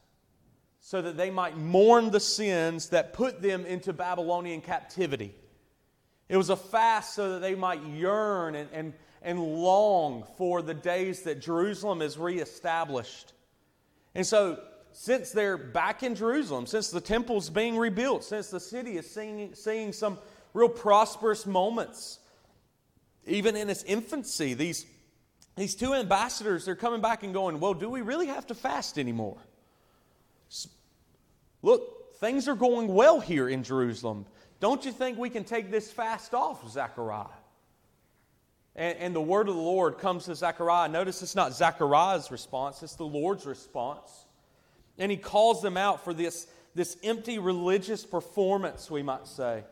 so 0.80 1.00
that 1.00 1.16
they 1.16 1.30
might 1.30 1.56
mourn 1.56 2.10
the 2.10 2.20
sins 2.20 2.90
that 2.90 3.14
put 3.14 3.40
them 3.40 3.64
into 3.64 3.94
Babylonian 3.94 4.60
captivity. 4.60 5.34
It 6.28 6.36
was 6.36 6.50
a 6.50 6.56
fast 6.56 7.14
so 7.14 7.32
that 7.32 7.40
they 7.40 7.54
might 7.54 7.82
yearn 7.82 8.54
and, 8.54 8.68
and, 8.74 8.92
and 9.22 9.40
long 9.40 10.26
for 10.36 10.60
the 10.60 10.74
days 10.74 11.22
that 11.22 11.40
Jerusalem 11.40 12.02
is 12.02 12.18
reestablished. 12.18 13.32
And 14.14 14.26
so, 14.26 14.60
since 14.92 15.30
they're 15.30 15.56
back 15.56 16.02
in 16.02 16.14
Jerusalem, 16.14 16.66
since 16.66 16.90
the 16.90 17.00
temple's 17.00 17.50
being 17.50 17.76
rebuilt, 17.76 18.24
since 18.24 18.50
the 18.50 18.60
city 18.60 18.96
is 18.96 19.08
seeing, 19.08 19.54
seeing 19.54 19.92
some 19.92 20.18
real 20.54 20.68
prosperous 20.68 21.46
moments, 21.46 22.18
even 23.26 23.54
in 23.54 23.70
its 23.70 23.82
infancy, 23.84 24.54
these, 24.54 24.86
these 25.56 25.74
two 25.74 25.94
ambassadors, 25.94 26.64
they're 26.64 26.74
coming 26.74 27.00
back 27.00 27.22
and 27.22 27.32
going, 27.32 27.60
Well, 27.60 27.74
do 27.74 27.88
we 27.88 28.00
really 28.00 28.26
have 28.26 28.46
to 28.48 28.54
fast 28.54 28.98
anymore? 28.98 29.38
Look, 31.62 32.16
things 32.18 32.48
are 32.48 32.54
going 32.54 32.88
well 32.88 33.20
here 33.20 33.48
in 33.48 33.62
Jerusalem. 33.62 34.26
Don't 34.60 34.84
you 34.84 34.92
think 34.92 35.18
we 35.18 35.30
can 35.30 35.44
take 35.44 35.70
this 35.70 35.92
fast 35.92 36.34
off, 36.34 36.68
Zechariah? 36.68 37.26
And, 38.78 38.96
and, 38.98 39.16
the 39.16 39.20
word 39.20 39.48
of 39.48 39.56
the 39.56 39.60
Lord 39.60 39.98
comes 39.98 40.26
to 40.26 40.36
Zechariah. 40.36 40.88
Notice 40.88 41.20
it's 41.20 41.34
not 41.34 41.52
Zechariah's 41.52 42.30
response, 42.30 42.80
it's 42.84 42.94
the 42.94 43.04
Lord's 43.04 43.44
response. 43.44 44.24
And 44.98 45.10
he 45.10 45.16
calls 45.16 45.62
them 45.62 45.76
out 45.76 46.04
for 46.04 46.14
this, 46.14 46.46
this 46.76 46.96
empty 47.02 47.40
religious 47.40 48.06
performance, 48.06 48.88
we 48.88 49.02
might 49.02 49.26
say. 49.26 49.64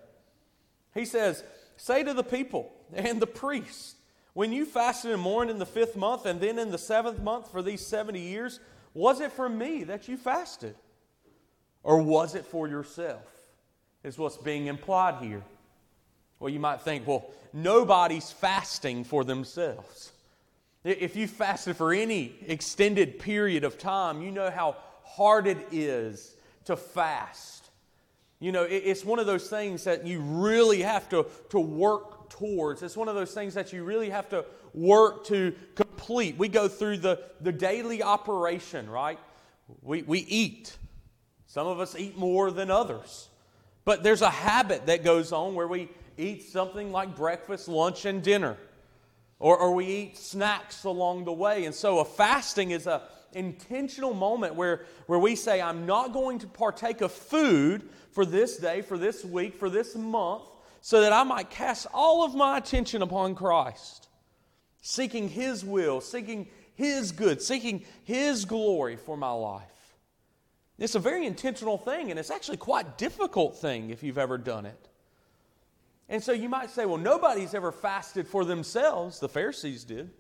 He 0.92 1.04
says, 1.04 1.44
Say 1.76 2.02
to 2.02 2.14
the 2.14 2.24
people 2.24 2.72
and 2.92 3.22
the 3.22 3.28
priests, 3.28 3.94
When 4.32 4.52
you 4.52 4.64
fasted 4.64 5.12
and 5.12 5.22
mourned 5.22 5.50
in 5.50 5.58
the 5.58 5.66
fifth 5.66 5.96
month 5.96 6.26
and 6.26 6.40
then 6.40 6.58
in 6.58 6.72
the 6.72 6.78
seventh 6.78 7.20
month 7.20 7.52
for 7.52 7.62
these 7.62 7.86
70 7.86 8.18
years, 8.18 8.58
was 8.92 9.20
it 9.20 9.30
for 9.30 9.48
me 9.48 9.84
that 9.84 10.08
you 10.08 10.16
fasted? 10.16 10.74
Or 11.84 12.02
was 12.02 12.34
it 12.34 12.44
for 12.44 12.66
yourself? 12.66 13.22
Is 14.02 14.18
what's 14.18 14.36
being 14.36 14.66
implied 14.66 15.22
here. 15.22 15.44
Well, 16.38 16.50
you 16.50 16.60
might 16.60 16.82
think, 16.82 17.06
well, 17.06 17.30
nobody's 17.52 18.30
fasting 18.30 19.04
for 19.04 19.24
themselves. 19.24 20.12
If 20.84 21.16
you 21.16 21.26
fasted 21.26 21.76
for 21.76 21.92
any 21.92 22.34
extended 22.46 23.18
period 23.18 23.64
of 23.64 23.78
time, 23.78 24.22
you 24.22 24.30
know 24.30 24.50
how 24.50 24.76
hard 25.02 25.46
it 25.46 25.58
is 25.72 26.36
to 26.66 26.76
fast. 26.76 27.70
You 28.38 28.52
know, 28.52 28.64
it's 28.64 29.04
one 29.04 29.18
of 29.18 29.26
those 29.26 29.48
things 29.48 29.84
that 29.84 30.06
you 30.06 30.20
really 30.20 30.82
have 30.82 31.08
to, 31.08 31.26
to 31.50 31.58
work 31.58 32.28
towards. 32.28 32.82
It's 32.82 32.96
one 32.96 33.08
of 33.08 33.14
those 33.14 33.32
things 33.32 33.54
that 33.54 33.72
you 33.72 33.82
really 33.82 34.10
have 34.10 34.28
to 34.28 34.44
work 34.74 35.24
to 35.26 35.54
complete. 35.74 36.36
We 36.36 36.48
go 36.48 36.68
through 36.68 36.98
the, 36.98 37.22
the 37.40 37.52
daily 37.52 38.02
operation, 38.02 38.90
right? 38.90 39.18
We, 39.82 40.02
we 40.02 40.18
eat. 40.20 40.76
Some 41.46 41.66
of 41.66 41.80
us 41.80 41.96
eat 41.96 42.18
more 42.18 42.50
than 42.50 42.70
others. 42.70 43.28
But 43.86 44.02
there's 44.02 44.22
a 44.22 44.30
habit 44.30 44.86
that 44.86 45.02
goes 45.02 45.32
on 45.32 45.54
where 45.54 45.66
we 45.66 45.88
eat 46.18 46.42
something 46.42 46.92
like 46.92 47.16
breakfast, 47.16 47.68
lunch, 47.68 48.04
and 48.04 48.22
dinner. 48.22 48.56
Or, 49.38 49.56
or 49.58 49.74
we 49.74 49.86
eat 49.86 50.16
snacks 50.16 50.84
along 50.84 51.24
the 51.24 51.32
way. 51.32 51.64
And 51.64 51.74
so 51.74 51.98
a 51.98 52.04
fasting 52.04 52.70
is 52.70 52.86
a 52.86 53.02
intentional 53.32 54.14
moment 54.14 54.54
where, 54.54 54.86
where 55.06 55.18
we 55.18 55.36
say, 55.36 55.60
I'm 55.60 55.86
not 55.86 56.12
going 56.12 56.38
to 56.40 56.46
partake 56.46 57.00
of 57.02 57.12
food 57.12 57.88
for 58.10 58.24
this 58.24 58.56
day, 58.56 58.82
for 58.82 58.96
this 58.96 59.24
week, 59.24 59.56
for 59.56 59.68
this 59.68 59.94
month, 59.94 60.44
so 60.80 61.02
that 61.02 61.12
I 61.12 61.22
might 61.22 61.50
cast 61.50 61.86
all 61.92 62.24
of 62.24 62.34
my 62.34 62.58
attention 62.58 63.02
upon 63.02 63.34
Christ, 63.34 64.08
seeking 64.80 65.28
His 65.28 65.64
will, 65.64 66.00
seeking 66.00 66.48
His 66.74 67.12
good, 67.12 67.42
seeking 67.42 67.84
His 68.04 68.44
glory 68.44 68.96
for 68.96 69.16
my 69.16 69.32
life. 69.32 69.62
It's 70.78 70.94
a 70.94 71.00
very 71.00 71.26
intentional 71.26 71.78
thing, 71.78 72.10
and 72.10 72.18
it's 72.18 72.30
actually 72.30 72.58
quite 72.58 72.98
difficult 72.98 73.58
thing 73.58 73.90
if 73.90 74.02
you've 74.02 74.18
ever 74.18 74.38
done 74.38 74.66
it. 74.66 74.88
And 76.08 76.22
so 76.22 76.32
you 76.32 76.48
might 76.48 76.70
say, 76.70 76.86
well, 76.86 76.98
nobody's 76.98 77.54
ever 77.54 77.72
fasted 77.72 78.28
for 78.28 78.44
themselves. 78.44 79.18
The 79.18 79.28
Pharisees 79.28 79.84
did. 79.84 80.10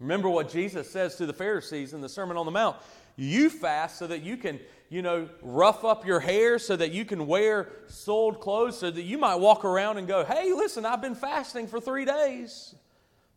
Remember 0.00 0.28
what 0.28 0.50
Jesus 0.50 0.90
says 0.90 1.16
to 1.16 1.26
the 1.26 1.32
Pharisees 1.32 1.92
in 1.92 2.00
the 2.00 2.08
Sermon 2.08 2.36
on 2.36 2.46
the 2.46 2.52
Mount. 2.52 2.76
You 3.16 3.48
fast 3.48 3.98
so 3.98 4.06
that 4.06 4.22
you 4.22 4.36
can, 4.36 4.60
you 4.90 5.00
know, 5.02 5.28
rough 5.40 5.84
up 5.84 6.06
your 6.06 6.20
hair, 6.20 6.58
so 6.58 6.76
that 6.76 6.92
you 6.92 7.04
can 7.04 7.26
wear 7.26 7.70
soiled 7.86 8.40
clothes, 8.40 8.78
so 8.78 8.90
that 8.90 9.02
you 9.02 9.16
might 9.16 9.36
walk 9.36 9.64
around 9.64 9.96
and 9.96 10.06
go, 10.06 10.24
hey, 10.24 10.52
listen, 10.52 10.84
I've 10.84 11.00
been 11.00 11.14
fasting 11.14 11.66
for 11.66 11.80
three 11.80 12.04
days. 12.04 12.74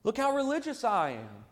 Look 0.03 0.17
how 0.17 0.35
religious 0.35 0.83
I 0.83 1.11
am. 1.11 1.45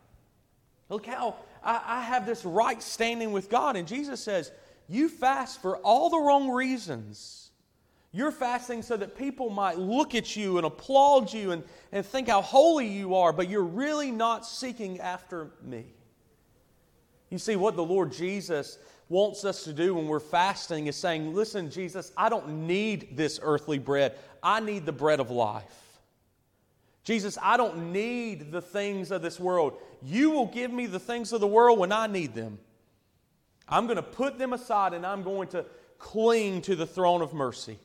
Look 0.90 1.06
how 1.06 1.36
I, 1.62 1.80
I 1.86 2.02
have 2.02 2.26
this 2.26 2.44
right 2.44 2.82
standing 2.82 3.32
with 3.32 3.48
God. 3.48 3.76
And 3.76 3.88
Jesus 3.88 4.20
says, 4.20 4.50
you 4.88 5.08
fast 5.08 5.60
for 5.60 5.76
all 5.78 6.10
the 6.10 6.18
wrong 6.18 6.50
reasons. 6.50 7.47
You're 8.12 8.32
fasting 8.32 8.82
so 8.82 8.96
that 8.96 9.16
people 9.16 9.50
might 9.50 9.78
look 9.78 10.14
at 10.14 10.34
you 10.34 10.56
and 10.56 10.66
applaud 10.66 11.32
you 11.32 11.50
and, 11.50 11.62
and 11.92 12.04
think 12.04 12.28
how 12.28 12.40
holy 12.40 12.86
you 12.86 13.14
are, 13.14 13.32
but 13.32 13.50
you're 13.50 13.62
really 13.62 14.10
not 14.10 14.46
seeking 14.46 14.98
after 15.00 15.50
me. 15.62 15.84
You 17.28 17.38
see, 17.38 17.56
what 17.56 17.76
the 17.76 17.84
Lord 17.84 18.12
Jesus 18.12 18.78
wants 19.10 19.44
us 19.44 19.64
to 19.64 19.74
do 19.74 19.94
when 19.94 20.06
we're 20.06 20.20
fasting 20.20 20.86
is 20.86 20.96
saying, 20.96 21.34
Listen, 21.34 21.70
Jesus, 21.70 22.12
I 22.16 22.30
don't 22.30 22.66
need 22.66 23.16
this 23.16 23.38
earthly 23.42 23.78
bread. 23.78 24.14
I 24.42 24.60
need 24.60 24.86
the 24.86 24.92
bread 24.92 25.20
of 25.20 25.30
life. 25.30 26.00
Jesus, 27.04 27.38
I 27.42 27.56
don't 27.56 27.92
need 27.92 28.52
the 28.52 28.60
things 28.60 29.10
of 29.10 29.22
this 29.22 29.38
world. 29.38 29.74
You 30.02 30.30
will 30.30 30.46
give 30.46 30.70
me 30.70 30.86
the 30.86 30.98
things 30.98 31.32
of 31.32 31.40
the 31.40 31.46
world 31.46 31.78
when 31.78 31.92
I 31.92 32.06
need 32.06 32.34
them. 32.34 32.58
I'm 33.68 33.86
going 33.86 33.96
to 33.96 34.02
put 34.02 34.38
them 34.38 34.52
aside 34.52 34.94
and 34.94 35.04
I'm 35.04 35.22
going 35.22 35.48
to 35.48 35.64
cling 35.98 36.62
to 36.62 36.76
the 36.76 36.86
throne 36.86 37.22
of 37.22 37.34
mercy. 37.34 37.78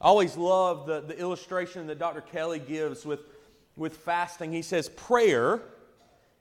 I 0.00 0.06
always 0.06 0.36
love 0.36 0.86
the, 0.86 1.00
the 1.00 1.18
illustration 1.18 1.86
that 1.88 1.98
Dr. 1.98 2.22
Kelly 2.22 2.58
gives 2.58 3.04
with, 3.04 3.20
with 3.76 3.96
fasting. 3.98 4.52
He 4.52 4.62
says, 4.62 4.88
Prayer 4.88 5.60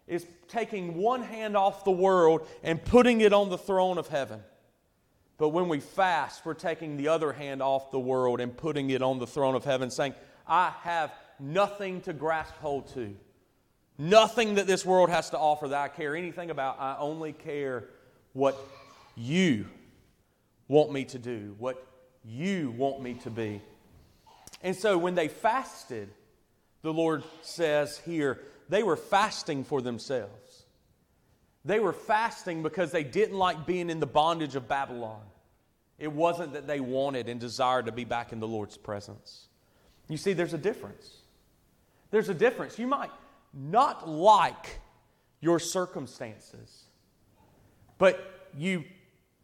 is 0.07 0.25
taking 0.47 0.95
one 0.95 1.21
hand 1.21 1.57
off 1.57 1.83
the 1.83 1.91
world 1.91 2.47
and 2.63 2.83
putting 2.83 3.21
it 3.21 3.33
on 3.33 3.49
the 3.49 3.57
throne 3.57 3.97
of 3.97 4.07
heaven. 4.07 4.41
But 5.37 5.49
when 5.49 5.69
we 5.69 5.79
fast, 5.79 6.45
we're 6.45 6.53
taking 6.53 6.97
the 6.97 7.09
other 7.09 7.31
hand 7.31 7.61
off 7.61 7.91
the 7.91 7.99
world 7.99 8.41
and 8.41 8.55
putting 8.55 8.89
it 8.89 9.01
on 9.01 9.19
the 9.19 9.27
throne 9.27 9.55
of 9.55 9.63
heaven, 9.63 9.91
saying, 9.91 10.13
I 10.47 10.73
have 10.81 11.13
nothing 11.39 12.01
to 12.01 12.13
grasp 12.13 12.55
hold 12.55 12.93
to. 12.93 13.15
Nothing 13.97 14.55
that 14.55 14.67
this 14.67 14.85
world 14.85 15.09
has 15.09 15.29
to 15.31 15.37
offer 15.37 15.67
that 15.67 15.79
I 15.79 15.87
care 15.89 16.15
anything 16.15 16.49
about. 16.49 16.79
I 16.79 16.95
only 16.99 17.33
care 17.33 17.85
what 18.33 18.57
you 19.15 19.65
want 20.67 20.91
me 20.91 21.03
to 21.05 21.19
do, 21.19 21.55
what 21.57 21.85
you 22.25 22.71
want 22.77 23.01
me 23.01 23.15
to 23.15 23.29
be. 23.29 23.61
And 24.61 24.75
so 24.75 24.97
when 24.97 25.15
they 25.15 25.27
fasted, 25.27 26.09
the 26.81 26.93
Lord 26.93 27.23
says 27.41 27.97
here, 27.99 28.41
they 28.67 28.83
were 28.83 28.97
fasting 28.97 29.63
for 29.63 29.81
themselves. 29.81 30.63
They 31.65 31.79
were 31.79 31.93
fasting 31.93 32.63
because 32.63 32.91
they 32.91 33.03
didn't 33.03 33.37
like 33.37 33.65
being 33.65 33.89
in 33.89 33.99
the 33.99 34.07
bondage 34.07 34.55
of 34.55 34.67
Babylon. 34.67 35.21
It 35.97 36.11
wasn't 36.11 36.53
that 36.53 36.67
they 36.67 36.79
wanted 36.79 37.27
and 37.27 37.39
desired 37.39 37.85
to 37.87 37.91
be 37.91 38.05
back 38.05 38.31
in 38.31 38.39
the 38.39 38.47
Lord's 38.47 38.77
presence. 38.77 39.47
You 40.07 40.17
see, 40.17 40.33
there's 40.33 40.53
a 40.53 40.57
difference. 40.57 41.17
There's 42.11 42.29
a 42.29 42.33
difference. 42.33 42.79
You 42.79 42.87
might 42.87 43.11
not 43.53 44.07
like 44.07 44.79
your 45.41 45.59
circumstances, 45.59 46.85
but 47.97 48.47
you 48.57 48.83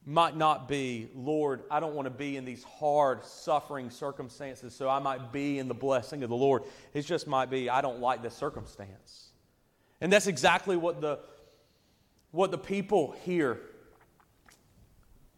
might 0.06 0.38
not 0.38 0.68
be, 0.68 1.10
Lord, 1.16 1.64
I 1.72 1.80
don't 1.80 1.96
want 1.96 2.06
to 2.06 2.12
be 2.12 2.38
in 2.38 2.46
these 2.46 2.64
hard, 2.64 3.26
suffering 3.26 3.90
circumstances, 3.90 4.76
so 4.76 4.88
I 4.88 5.00
might 5.00 5.32
be 5.32 5.58
in 5.58 5.68
the 5.68 5.74
blessing 5.74 6.22
of 6.24 6.30
the 6.30 6.36
Lord. 6.36 6.64
It 6.94 7.02
just 7.02 7.28
might 7.28 7.50
be, 7.50 7.70
I 7.70 7.82
don't 7.82 8.00
like 8.00 8.22
this 8.22 8.36
circumstance. 8.36 9.32
And 10.02 10.14
that's 10.14 10.28
exactly 10.28 10.78
what 10.78 11.02
the, 11.02 11.20
what 12.32 12.52
the 12.52 12.58
people 12.58 13.16
here, 13.24 13.62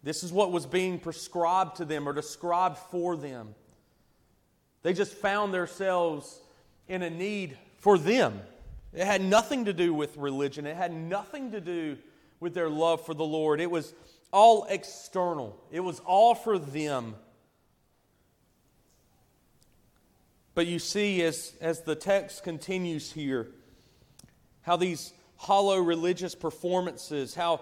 this 0.04 0.24
is 0.24 0.34
what 0.34 0.52
was 0.52 0.66
being 0.66 1.00
prescribed 1.00 1.78
to 1.78 1.86
them 1.86 2.08
or 2.08 2.12
described 2.12 2.78
for 2.78 3.16
them. 3.16 3.56
They 4.84 4.94
just 4.94 5.14
found 5.14 5.54
themselves 5.54 6.42
in 6.90 7.04
a 7.04 7.10
need 7.10 7.58
for 7.78 7.98
them. 7.98 8.42
It 8.94 9.06
had 9.06 9.22
nothing 9.22 9.66
to 9.66 9.74
do 9.74 9.94
with 9.94 10.18
religion, 10.18 10.66
it 10.66 10.76
had 10.76 10.94
nothing 10.94 11.52
to 11.52 11.62
do 11.62 11.98
with 12.40 12.54
their 12.54 12.70
love 12.70 13.06
for 13.06 13.14
the 13.14 13.26
Lord. 13.26 13.62
It 13.62 13.72
was 13.72 13.94
all 14.32 14.66
external, 14.70 15.58
it 15.72 15.80
was 15.80 16.00
all 16.02 16.36
for 16.36 16.60
them. 16.60 17.16
But 20.54 20.66
you 20.66 20.80
see, 20.80 21.22
as, 21.22 21.54
as 21.62 21.82
the 21.82 21.96
text 21.96 22.44
continues 22.44 23.12
here, 23.12 23.48
how 24.62 24.76
these 24.76 25.14
hollow 25.36 25.78
religious 25.78 26.34
performances, 26.36 27.36
how 27.36 27.62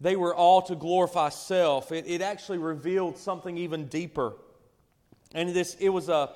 they 0.00 0.14
were 0.14 0.34
all 0.34 0.62
to 0.62 0.76
glorify 0.76 1.30
self. 1.30 1.90
It, 1.90 2.04
it 2.06 2.20
actually 2.20 2.58
revealed 2.58 3.18
something 3.18 3.56
even 3.58 3.86
deeper. 3.86 4.34
And 5.34 5.50
this, 5.50 5.74
it 5.80 5.88
was 5.88 6.08
a, 6.08 6.30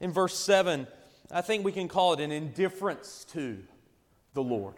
in 0.00 0.12
verse 0.12 0.38
7, 0.38 0.86
I 1.30 1.40
think 1.40 1.64
we 1.64 1.72
can 1.72 1.88
call 1.88 2.12
it 2.12 2.20
an 2.20 2.32
indifference 2.32 3.24
to 3.32 3.58
the 4.34 4.42
Lord. 4.42 4.74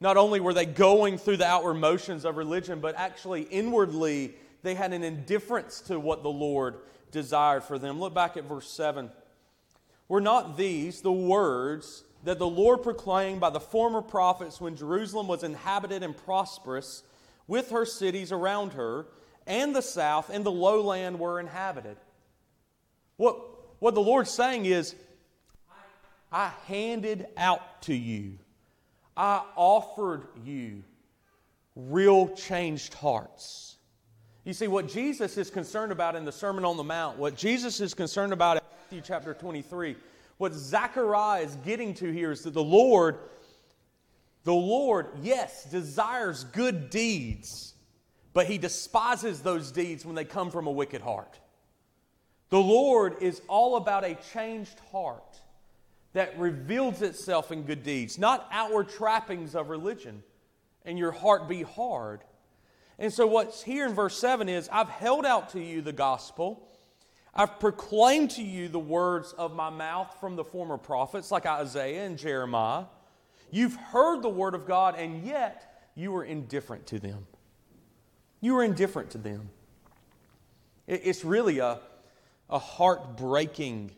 Not 0.00 0.16
only 0.16 0.40
were 0.40 0.54
they 0.54 0.66
going 0.66 1.18
through 1.18 1.38
the 1.38 1.46
outward 1.46 1.74
motions 1.74 2.24
of 2.24 2.36
religion, 2.36 2.80
but 2.80 2.94
actually 2.96 3.42
inwardly 3.42 4.34
they 4.62 4.74
had 4.74 4.92
an 4.92 5.02
indifference 5.02 5.80
to 5.82 5.98
what 5.98 6.22
the 6.22 6.30
Lord 6.30 6.76
desired 7.10 7.64
for 7.64 7.78
them. 7.78 7.98
Look 7.98 8.14
back 8.14 8.36
at 8.36 8.44
verse 8.44 8.68
7. 8.70 9.10
Were 10.08 10.20
not 10.20 10.56
these 10.56 11.00
the 11.00 11.12
words 11.12 12.04
that 12.24 12.38
the 12.38 12.46
Lord 12.46 12.82
proclaimed 12.82 13.40
by 13.40 13.50
the 13.50 13.60
former 13.60 14.02
prophets 14.02 14.60
when 14.60 14.76
Jerusalem 14.76 15.28
was 15.28 15.42
inhabited 15.42 16.02
and 16.02 16.16
prosperous, 16.16 17.02
with 17.46 17.70
her 17.70 17.86
cities 17.86 18.32
around 18.32 18.72
her, 18.72 19.06
and 19.46 19.74
the 19.74 19.82
south 19.82 20.28
and 20.30 20.44
the 20.44 20.50
lowland 20.50 21.18
were 21.20 21.38
inhabited? 21.38 21.96
What, 23.16 23.38
what 23.78 23.94
the 23.94 24.00
Lord's 24.00 24.30
saying 24.30 24.66
is, 24.66 24.94
I 26.32 26.50
handed 26.66 27.28
out 27.36 27.82
to 27.82 27.94
you 27.94 28.38
I 29.16 29.42
offered 29.56 30.26
you 30.44 30.82
real 31.74 32.28
changed 32.28 32.94
hearts. 32.94 33.76
You 34.44 34.52
see, 34.52 34.68
what 34.68 34.88
Jesus 34.88 35.36
is 35.38 35.50
concerned 35.50 35.90
about 35.90 36.14
in 36.14 36.24
the 36.24 36.32
Sermon 36.32 36.64
on 36.64 36.76
the 36.76 36.84
Mount, 36.84 37.18
what 37.18 37.36
Jesus 37.36 37.80
is 37.80 37.94
concerned 37.94 38.32
about 38.32 38.58
in 38.58 38.62
Matthew 38.82 39.00
chapter 39.04 39.34
23, 39.34 39.96
what 40.38 40.52
Zechariah 40.54 41.42
is 41.42 41.56
getting 41.64 41.94
to 41.94 42.12
here 42.12 42.30
is 42.30 42.42
that 42.42 42.54
the 42.54 42.62
Lord, 42.62 43.18
the 44.44 44.54
Lord, 44.54 45.08
yes, 45.22 45.64
desires 45.64 46.44
good 46.44 46.90
deeds, 46.90 47.74
but 48.34 48.46
he 48.46 48.58
despises 48.58 49.40
those 49.40 49.72
deeds 49.72 50.04
when 50.04 50.14
they 50.14 50.24
come 50.24 50.50
from 50.50 50.66
a 50.66 50.70
wicked 50.72 51.00
heart. 51.00 51.40
The 52.50 52.60
Lord 52.60 53.16
is 53.20 53.42
all 53.48 53.76
about 53.76 54.04
a 54.04 54.16
changed 54.32 54.78
heart. 54.92 55.40
That 56.16 56.38
reveals 56.38 57.02
itself 57.02 57.52
in 57.52 57.64
good 57.64 57.82
deeds, 57.82 58.18
not 58.18 58.48
outward 58.50 58.88
trappings 58.88 59.54
of 59.54 59.68
religion, 59.68 60.22
and 60.86 60.98
your 60.98 61.12
heart 61.12 61.46
be 61.46 61.60
hard. 61.60 62.22
And 62.98 63.12
so, 63.12 63.26
what's 63.26 63.62
here 63.62 63.86
in 63.86 63.92
verse 63.92 64.18
7 64.18 64.48
is 64.48 64.66
I've 64.72 64.88
held 64.88 65.26
out 65.26 65.50
to 65.50 65.60
you 65.60 65.82
the 65.82 65.92
gospel. 65.92 66.70
I've 67.34 67.60
proclaimed 67.60 68.30
to 68.30 68.42
you 68.42 68.68
the 68.68 68.78
words 68.78 69.34
of 69.34 69.54
my 69.54 69.68
mouth 69.68 70.16
from 70.18 70.36
the 70.36 70.44
former 70.44 70.78
prophets, 70.78 71.30
like 71.30 71.44
Isaiah 71.44 72.06
and 72.06 72.16
Jeremiah. 72.16 72.84
You've 73.50 73.76
heard 73.76 74.22
the 74.22 74.30
word 74.30 74.54
of 74.54 74.66
God, 74.66 74.94
and 74.96 75.22
yet 75.22 75.90
you 75.94 76.12
were 76.12 76.24
indifferent 76.24 76.86
to 76.86 76.98
them. 76.98 77.26
You 78.40 78.54
were 78.54 78.64
indifferent 78.64 79.10
to 79.10 79.18
them. 79.18 79.50
It's 80.86 81.26
really 81.26 81.58
a, 81.58 81.78
a 82.48 82.58
heartbreaking, 82.58 83.90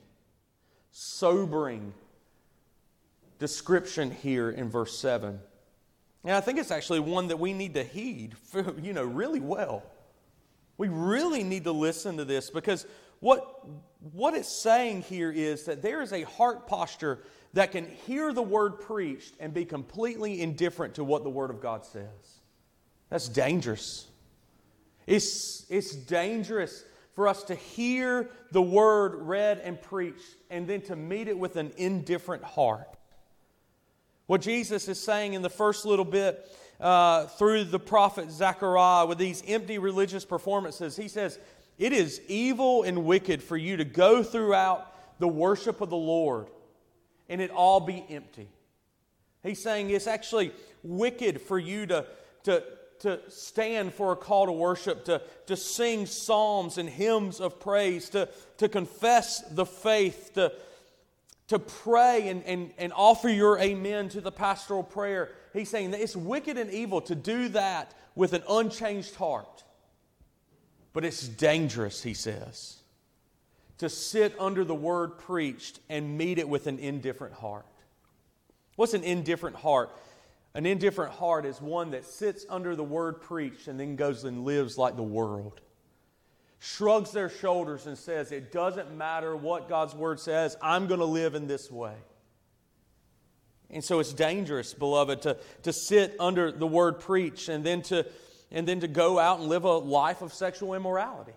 sobering 0.91 1.93
description 3.39 4.11
here 4.11 4.51
in 4.51 4.69
verse 4.69 4.99
7. 4.99 5.39
And 6.25 6.37
I 6.37 6.41
think 6.41 6.59
it's 6.59 6.71
actually 6.71 7.01
one 7.01 7.29
that 7.29 7.39
we 7.39 7.53
need 7.53 7.75
to 7.75 7.85
heed, 7.85 8.35
you 8.83 8.93
know, 8.93 9.05
really 9.05 9.41
well. 9.41 9.83
We 10.77 10.89
really 10.89 11.43
need 11.43 11.65
to 11.65 11.73
listen 11.73 12.17
to 12.19 12.25
this 12.25 12.51
because 12.51 12.87
what, 13.21 13.65
what 14.13 14.35
it's 14.35 14.49
saying 14.49 15.03
here 15.03 15.31
is 15.31 15.65
that 15.65 15.83
there 15.83 16.03
is 16.03 16.13
a 16.13 16.23
heart 16.23 16.67
posture 16.67 17.21
that 17.55 17.73
can 17.73 17.89
hear 18.07 18.33
the 18.33 18.43
word 18.43 18.81
preached 18.81 19.35
and 19.41 19.55
be 19.55 19.65
completely 19.65 20.41
indifferent 20.41 20.95
to 20.95 21.05
what 21.05 21.25
the 21.25 21.31
word 21.31 21.51
of 21.51 21.61
God 21.61 21.85
says. 21.85 22.41
That's 23.11 23.29
dangerous. 23.29 24.07
It's, 25.07 25.65
it's 25.71 25.95
dangerous 25.95 26.85
for 27.15 27.27
us 27.27 27.43
to 27.45 27.55
hear 27.55 28.29
the 28.53 28.63
word 28.63 29.15
read 29.15 29.61
and 29.65 29.81
preached 29.81 30.37
and 30.51 30.69
then 30.69 30.83
to 30.83 30.95
meet 30.95 31.27
it 31.27 31.39
with 31.39 31.57
an 31.57 31.73
indifferent 31.77 32.45
heart. 32.45 32.98
What 34.29 34.43
Jesus 34.43 34.89
is 34.89 35.03
saying 35.03 35.33
in 35.33 35.41
the 35.41 35.49
first 35.49 35.87
little 35.87 36.05
bit 36.05 36.55
uh, 36.79 37.29
through 37.29 37.65
the 37.65 37.79
prophet 37.79 38.31
Zechariah 38.31 39.07
with 39.07 39.17
these 39.17 39.43
empty 39.47 39.79
religious 39.79 40.27
performances, 40.27 40.97
he 40.97 41.09
says, 41.09 41.39
It 41.79 41.95
is 41.95 42.21
evil 42.29 42.83
and 42.83 43.07
wicked 43.07 43.43
for 43.43 43.57
you 43.57 43.79
to 43.79 43.87
go 43.87 44.23
throughout 44.23 44.95
the 45.19 45.27
worship 45.27 45.81
of 45.81 45.89
the 45.89 45.97
Lord 45.97 46.49
and 47.31 47.41
it 47.41 47.51
all 47.51 47.81
be 47.81 48.05
empty. 48.11 48.51
He's 49.43 49.63
saying 49.63 49.89
it's 49.89 50.07
actually 50.07 50.53
wicked 50.83 51.41
for 51.41 51.59
you 51.59 51.87
to, 51.87 52.05
to, 52.43 52.63
to 53.01 53.21
stand 53.31 53.95
for 53.95 54.13
a 54.13 54.17
call 54.17 54.45
to 54.45 54.53
worship, 54.53 55.07
to, 55.07 55.23
to 55.47 55.57
sing 55.57 56.05
psalms 56.05 56.77
and 56.77 56.87
hymns 56.87 57.41
of 57.41 57.59
praise, 57.59 58.11
to, 58.11 58.29
to 58.59 58.69
confess 58.69 59.41
the 59.41 59.65
faith, 59.65 60.33
to, 60.35 60.53
to 61.49 61.59
pray 61.59 62.29
and, 62.29 62.45
and, 62.45 62.73
and 62.79 62.93
offer 62.95 63.29
your 63.29 63.59
amen 63.59 64.11
to 64.11 64.21
the 64.21 64.31
pastoral 64.31 64.83
prayer. 64.83 65.31
He's 65.53 65.69
saying 65.69 65.91
that 65.93 66.01
it's 66.01 66.17
wicked 66.17 66.59
and 66.59 66.71
evil 66.71 67.01
to 67.03 67.15
do 67.15 67.49
that 67.49 67.95
with 68.15 68.35
an 68.35 68.43
unchanged 68.49 69.15
heart. 69.17 69.65
But 70.93 71.05
it's 71.05 71.27
dangerous, 71.27 72.03
he 72.03 72.15
says, 72.15 72.79
to 73.79 73.89
sit 73.89 74.35
under 74.39 74.65
the 74.65 74.75
word 74.75 75.19
preached 75.19 75.81
and 75.89 76.19
meet 76.19 76.39
it 76.39 76.49
with 76.49 76.67
an 76.67 76.79
indifferent 76.79 77.35
heart. 77.35 77.67
What's 78.77 78.95
an 78.95 79.05
indifferent 79.05 79.57
heart? 79.57 79.91
An 80.55 80.67
indifferent 80.67 81.13
heart 81.13 81.47
is 81.47 81.61
one 81.61 81.93
that 81.93 82.05
sits 82.05 82.45
under 82.49 82.75
the 82.75 82.85
word 82.85 83.21
preached 83.21 83.69
and 83.69 83.79
then 83.79 83.97
goes 83.97 84.25
and 84.25 84.45
lives 84.45 84.77
like 84.77 84.97
the 84.97 85.03
world. 85.03 85.61
Shrugs 86.61 87.13
their 87.13 87.29
shoulders 87.29 87.87
and 87.87 87.97
says, 87.97 88.33
It 88.33 88.51
doesn't 88.51 88.97
matter 88.97 89.37
what 89.37 89.69
God's 89.69 89.95
word 89.95 90.19
says, 90.19 90.57
I'm 90.61 90.87
going 90.87 91.01
to 91.01 91.07
live 91.07 91.35
in 91.35 91.47
this 91.47 91.71
way. 91.71 91.95
And 93.71 93.85
so 93.85 94.01
it's 94.01 94.13
dangerous, 94.13 94.75
beloved, 94.75 95.23
to, 95.23 95.37
to 95.65 95.73
sit 95.73 96.17
under 96.19 96.51
the 96.51 96.67
word 96.67 97.01
preached 97.01 97.49
and 97.49 97.65
then 97.65 97.83
to, 97.83 98.07
and 98.51 98.67
then 98.67 98.81
to 98.81 98.89
go 98.89 99.19
out 99.19 99.41
and 99.41 99.49
live 99.49 99.65
a 99.65 99.77
life 99.77 100.23
of 100.23 100.33
sexual 100.33 100.75
immorality. 100.75 101.35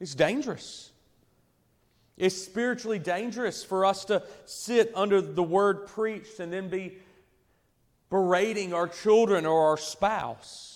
It's 0.00 0.14
dangerous. 0.14 0.90
It's 2.16 2.36
spiritually 2.36 2.98
dangerous 2.98 3.62
for 3.62 3.84
us 3.84 4.06
to 4.06 4.22
sit 4.46 4.90
under 4.94 5.20
the 5.20 5.42
word 5.42 5.86
preached 5.86 6.40
and 6.40 6.50
then 6.50 6.70
be 6.70 6.96
berating 8.08 8.72
our 8.72 8.88
children 8.88 9.44
or 9.44 9.68
our 9.68 9.76
spouse. 9.76 10.75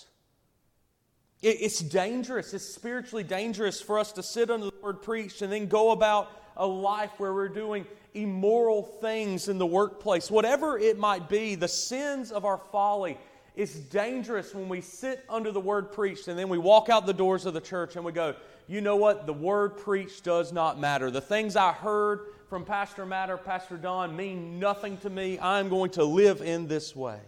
It's 1.42 1.80
dangerous. 1.80 2.52
It's 2.52 2.66
spiritually 2.66 3.24
dangerous 3.24 3.80
for 3.80 3.98
us 3.98 4.12
to 4.12 4.22
sit 4.22 4.50
under 4.50 4.66
the 4.66 4.72
word 4.82 5.00
preached 5.00 5.40
and 5.40 5.50
then 5.50 5.68
go 5.68 5.92
about 5.92 6.30
a 6.56 6.66
life 6.66 7.12
where 7.16 7.32
we're 7.32 7.48
doing 7.48 7.86
immoral 8.12 8.82
things 8.82 9.48
in 9.48 9.56
the 9.56 9.66
workplace. 9.66 10.30
Whatever 10.30 10.78
it 10.78 10.98
might 10.98 11.30
be, 11.30 11.54
the 11.54 11.68
sins 11.68 12.30
of 12.30 12.44
our 12.44 12.58
folly. 12.70 13.16
It's 13.56 13.74
dangerous 13.74 14.54
when 14.54 14.68
we 14.68 14.82
sit 14.82 15.24
under 15.30 15.50
the 15.50 15.60
word 15.60 15.92
preached 15.92 16.28
and 16.28 16.38
then 16.38 16.50
we 16.50 16.58
walk 16.58 16.90
out 16.90 17.06
the 17.06 17.14
doors 17.14 17.46
of 17.46 17.54
the 17.54 17.60
church 17.60 17.96
and 17.96 18.04
we 18.04 18.12
go, 18.12 18.34
you 18.68 18.82
know 18.82 18.96
what? 18.96 19.26
The 19.26 19.32
word 19.32 19.78
preached 19.78 20.24
does 20.24 20.52
not 20.52 20.78
matter. 20.78 21.10
The 21.10 21.20
things 21.22 21.56
I 21.56 21.72
heard 21.72 22.20
from 22.48 22.64
Pastor 22.66 23.06
Matt 23.06 23.30
or 23.30 23.38
Pastor 23.38 23.76
Don 23.78 24.14
mean 24.14 24.58
nothing 24.58 24.98
to 24.98 25.10
me. 25.10 25.38
I'm 25.40 25.70
going 25.70 25.90
to 25.92 26.04
live 26.04 26.42
in 26.42 26.68
this 26.68 26.94
way. 26.94 27.18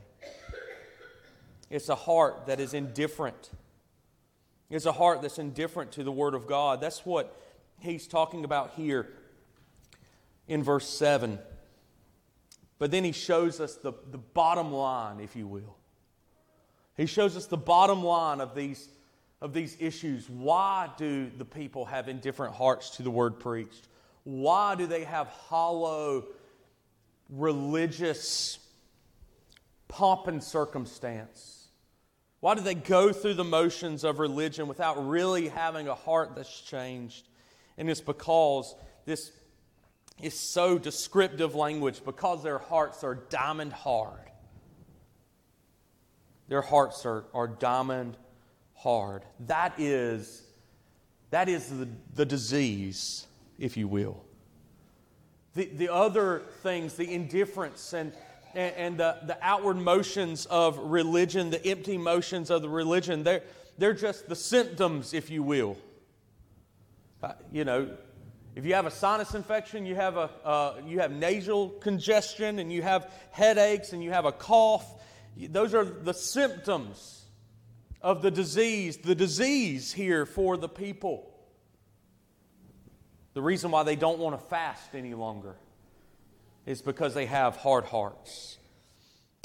It's 1.70 1.88
a 1.88 1.94
heart 1.94 2.46
that 2.46 2.60
is 2.60 2.74
indifferent. 2.74 3.50
It's 4.72 4.86
a 4.86 4.92
heart 4.92 5.20
that's 5.20 5.38
indifferent 5.38 5.92
to 5.92 6.02
the 6.02 6.10
Word 6.10 6.34
of 6.34 6.46
God. 6.46 6.80
That's 6.80 7.04
what 7.04 7.36
he's 7.80 8.06
talking 8.06 8.42
about 8.42 8.70
here 8.70 9.06
in 10.48 10.62
verse 10.62 10.88
7. 10.88 11.38
But 12.78 12.90
then 12.90 13.04
he 13.04 13.12
shows 13.12 13.60
us 13.60 13.76
the, 13.76 13.92
the 14.10 14.16
bottom 14.16 14.72
line, 14.72 15.20
if 15.20 15.36
you 15.36 15.46
will. 15.46 15.76
He 16.96 17.04
shows 17.04 17.36
us 17.36 17.44
the 17.44 17.58
bottom 17.58 18.02
line 18.02 18.40
of 18.40 18.54
these, 18.54 18.88
of 19.42 19.52
these 19.52 19.76
issues. 19.78 20.30
Why 20.30 20.88
do 20.96 21.30
the 21.36 21.44
people 21.44 21.84
have 21.84 22.08
indifferent 22.08 22.54
hearts 22.54 22.96
to 22.96 23.02
the 23.02 23.10
word 23.10 23.40
preached? 23.40 23.88
Why 24.24 24.74
do 24.74 24.86
they 24.86 25.04
have 25.04 25.26
hollow 25.26 26.24
religious 27.28 28.58
pomp 29.88 30.28
and 30.28 30.42
circumstance? 30.42 31.61
Why 32.42 32.56
do 32.56 32.60
they 32.60 32.74
go 32.74 33.12
through 33.12 33.34
the 33.34 33.44
motions 33.44 34.02
of 34.02 34.18
religion 34.18 34.66
without 34.66 35.08
really 35.08 35.46
having 35.46 35.86
a 35.86 35.94
heart 35.94 36.34
that's 36.34 36.60
changed? 36.60 37.28
And 37.78 37.88
it's 37.88 38.00
because 38.00 38.74
this 39.04 39.30
is 40.20 40.36
so 40.36 40.76
descriptive 40.76 41.54
language, 41.54 42.04
because 42.04 42.42
their 42.42 42.58
hearts 42.58 43.04
are 43.04 43.14
diamond 43.14 43.72
hard. 43.72 44.28
Their 46.48 46.62
hearts 46.62 47.06
are, 47.06 47.26
are 47.32 47.46
diamond 47.46 48.16
hard. 48.74 49.22
That 49.46 49.78
is, 49.78 50.42
that 51.30 51.48
is 51.48 51.68
the, 51.68 51.88
the 52.16 52.26
disease 52.26 53.24
if 53.60 53.76
you 53.76 53.86
will. 53.86 54.20
The, 55.54 55.66
the 55.66 55.92
other 55.92 56.42
things, 56.64 56.94
the 56.94 57.08
indifference 57.08 57.92
and, 57.92 58.12
and, 58.54 58.74
and 58.76 58.98
the, 58.98 59.18
the 59.26 59.38
outward 59.42 59.76
motions 59.76 60.46
of 60.46 60.78
religion, 60.78 61.50
the 61.50 61.64
empty 61.66 61.98
motions 61.98 62.50
of 62.50 62.62
the 62.62 62.68
religion, 62.68 63.22
they're, 63.22 63.42
they're 63.78 63.94
just 63.94 64.28
the 64.28 64.36
symptoms, 64.36 65.14
if 65.14 65.30
you 65.30 65.42
will. 65.42 65.76
Uh, 67.22 67.32
you 67.52 67.64
know, 67.64 67.90
if 68.54 68.66
you 68.66 68.74
have 68.74 68.86
a 68.86 68.90
sinus 68.90 69.34
infection, 69.34 69.86
you 69.86 69.94
have, 69.94 70.16
a, 70.16 70.30
uh, 70.44 70.74
you 70.86 71.00
have 71.00 71.12
nasal 71.12 71.70
congestion, 71.70 72.58
and 72.58 72.72
you 72.72 72.82
have 72.82 73.10
headaches, 73.30 73.92
and 73.92 74.02
you 74.02 74.10
have 74.10 74.24
a 74.24 74.32
cough, 74.32 75.00
those 75.36 75.74
are 75.74 75.84
the 75.84 76.12
symptoms 76.12 77.24
of 78.02 78.20
the 78.20 78.30
disease, 78.30 78.98
the 78.98 79.14
disease 79.14 79.92
here 79.92 80.26
for 80.26 80.56
the 80.56 80.68
people. 80.68 81.32
The 83.34 83.40
reason 83.40 83.70
why 83.70 83.84
they 83.84 83.96
don't 83.96 84.18
want 84.18 84.38
to 84.38 84.46
fast 84.46 84.94
any 84.94 85.14
longer 85.14 85.56
is 86.66 86.82
because 86.82 87.14
they 87.14 87.26
have 87.26 87.56
hard 87.56 87.84
hearts. 87.84 88.58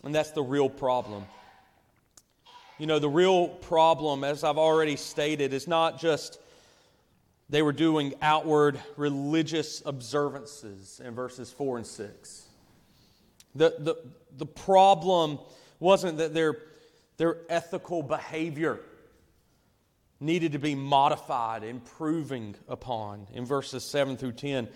And 0.04 0.14
that's 0.14 0.32
the 0.32 0.44
real 0.44 0.70
problem. 0.70 1.26
You 2.78 2.86
know, 2.86 3.00
the 3.00 3.10
real 3.10 3.48
problem, 3.48 4.24
as 4.24 4.44
I've 4.44 4.60
already 4.60 4.96
stated, 4.96 5.54
is 5.54 5.68
not 5.68 6.00
just 6.00 6.40
they 7.50 7.62
were 7.62 7.74
doing 7.74 8.14
outward 8.22 8.80
religious 8.98 9.82
observances 9.86 11.02
in 11.04 11.16
verses 11.16 11.52
4 11.52 11.78
and 11.78 11.88
6. 11.88 12.48
The, 13.56 13.76
the, 13.80 13.96
the 14.38 14.46
problem 14.46 15.40
wasn't 15.80 16.18
that 16.20 16.34
their, 16.34 16.58
their 17.18 17.38
ethical 17.50 18.04
behavior 18.04 18.80
needed 20.20 20.52
to 20.52 20.60
be 20.60 20.76
modified, 20.76 21.64
improving 21.64 22.56
upon 22.68 23.28
in 23.34 23.46
verses 23.46 23.84
7 23.84 24.18
through 24.18 24.34
10. 24.34 24.68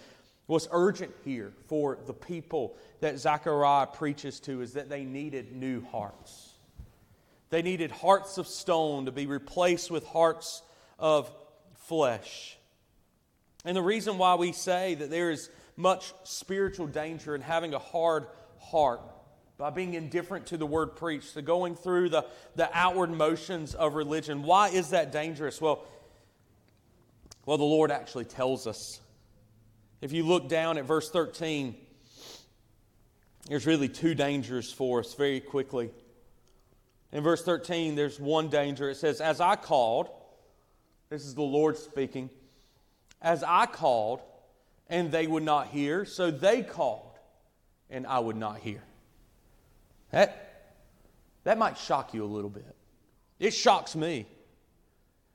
What's 0.48 0.68
urgent 0.72 1.14
here 1.24 1.54
for 1.68 1.98
the 2.06 2.14
people 2.14 2.76
that 3.00 3.20
Zechariah 3.20 3.88
preaches 3.88 4.40
to 4.42 4.62
is 4.62 4.74
that 4.74 4.90
they 4.90 5.04
needed 5.04 5.56
new 5.56 5.82
hearts. 5.92 6.50
They 7.50 7.62
needed 7.62 7.92
hearts 7.92 8.38
of 8.38 8.48
stone 8.48 9.06
to 9.06 9.12
be 9.12 9.28
replaced 9.28 9.92
with 9.92 10.06
hearts 10.08 10.62
of 11.00 11.32
flesh. 11.88 12.58
And 13.66 13.76
the 13.76 13.82
reason 13.82 14.18
why 14.18 14.36
we 14.36 14.52
say 14.52 14.96
that 14.96 15.10
there 15.10 15.32
is 15.32 15.50
much 15.78 16.14
spiritual 16.24 16.88
danger 16.88 17.36
in 17.36 17.42
having 17.42 17.74
a 17.74 17.80
hard 17.80 18.28
heart 18.60 19.02
by 19.58 19.70
being 19.70 19.94
indifferent 19.94 20.48
to 20.48 20.58
the 20.58 20.66
word 20.66 20.96
preached, 20.96 21.36
to 21.36 21.42
going 21.42 21.76
through 21.76 22.10
the, 22.10 22.26
the 22.56 22.70
outward 22.74 23.12
motions 23.12 23.76
of 23.76 23.94
religion. 23.94 24.42
Why 24.44 24.70
is 24.70 24.90
that 24.90 25.12
dangerous? 25.12 25.62
Well, 25.62 25.86
well, 27.46 27.58
the 27.58 27.64
Lord 27.64 27.92
actually 27.92 28.26
tells 28.26 28.66
us. 28.66 29.00
If 30.02 30.12
you 30.12 30.24
look 30.24 30.50
down 30.50 30.80
at 30.80 30.86
verse 30.86 31.12
13, 31.12 31.76
there's 33.48 33.68
really 33.68 33.88
two 33.88 34.16
dangers 34.16 34.72
for 34.72 35.00
us 35.00 35.14
very 35.14 35.40
quickly. 35.40 35.92
In 37.12 37.24
verse 37.24 37.44
13, 37.44 37.96
there's 37.96 38.20
one 38.20 38.50
danger. 38.50 38.90
It 38.90 38.98
says, 38.98 39.22
As 39.22 39.40
I 39.40 39.56
called, 39.56 40.10
this 41.10 41.26
is 41.26 41.36
the 41.36 41.44
Lord 41.44 41.78
speaking, 41.78 42.32
as 43.22 43.44
I 43.44 43.68
called, 43.68 44.22
and 44.90 45.12
they 45.12 45.28
would 45.28 45.44
not 45.44 45.68
hear, 45.68 46.06
so 46.06 46.32
they 46.32 46.64
called, 46.64 47.20
and 47.90 48.08
I 48.08 48.20
would 48.20 48.38
not 48.38 48.58
hear. 48.58 48.82
That, 50.12 50.74
that 51.44 51.58
might 51.60 51.78
shock 51.78 52.14
you 52.14 52.24
a 52.24 52.26
little 52.26 52.50
bit. 52.50 52.76
It 53.40 53.52
shocks 53.52 53.96
me. 53.96 54.26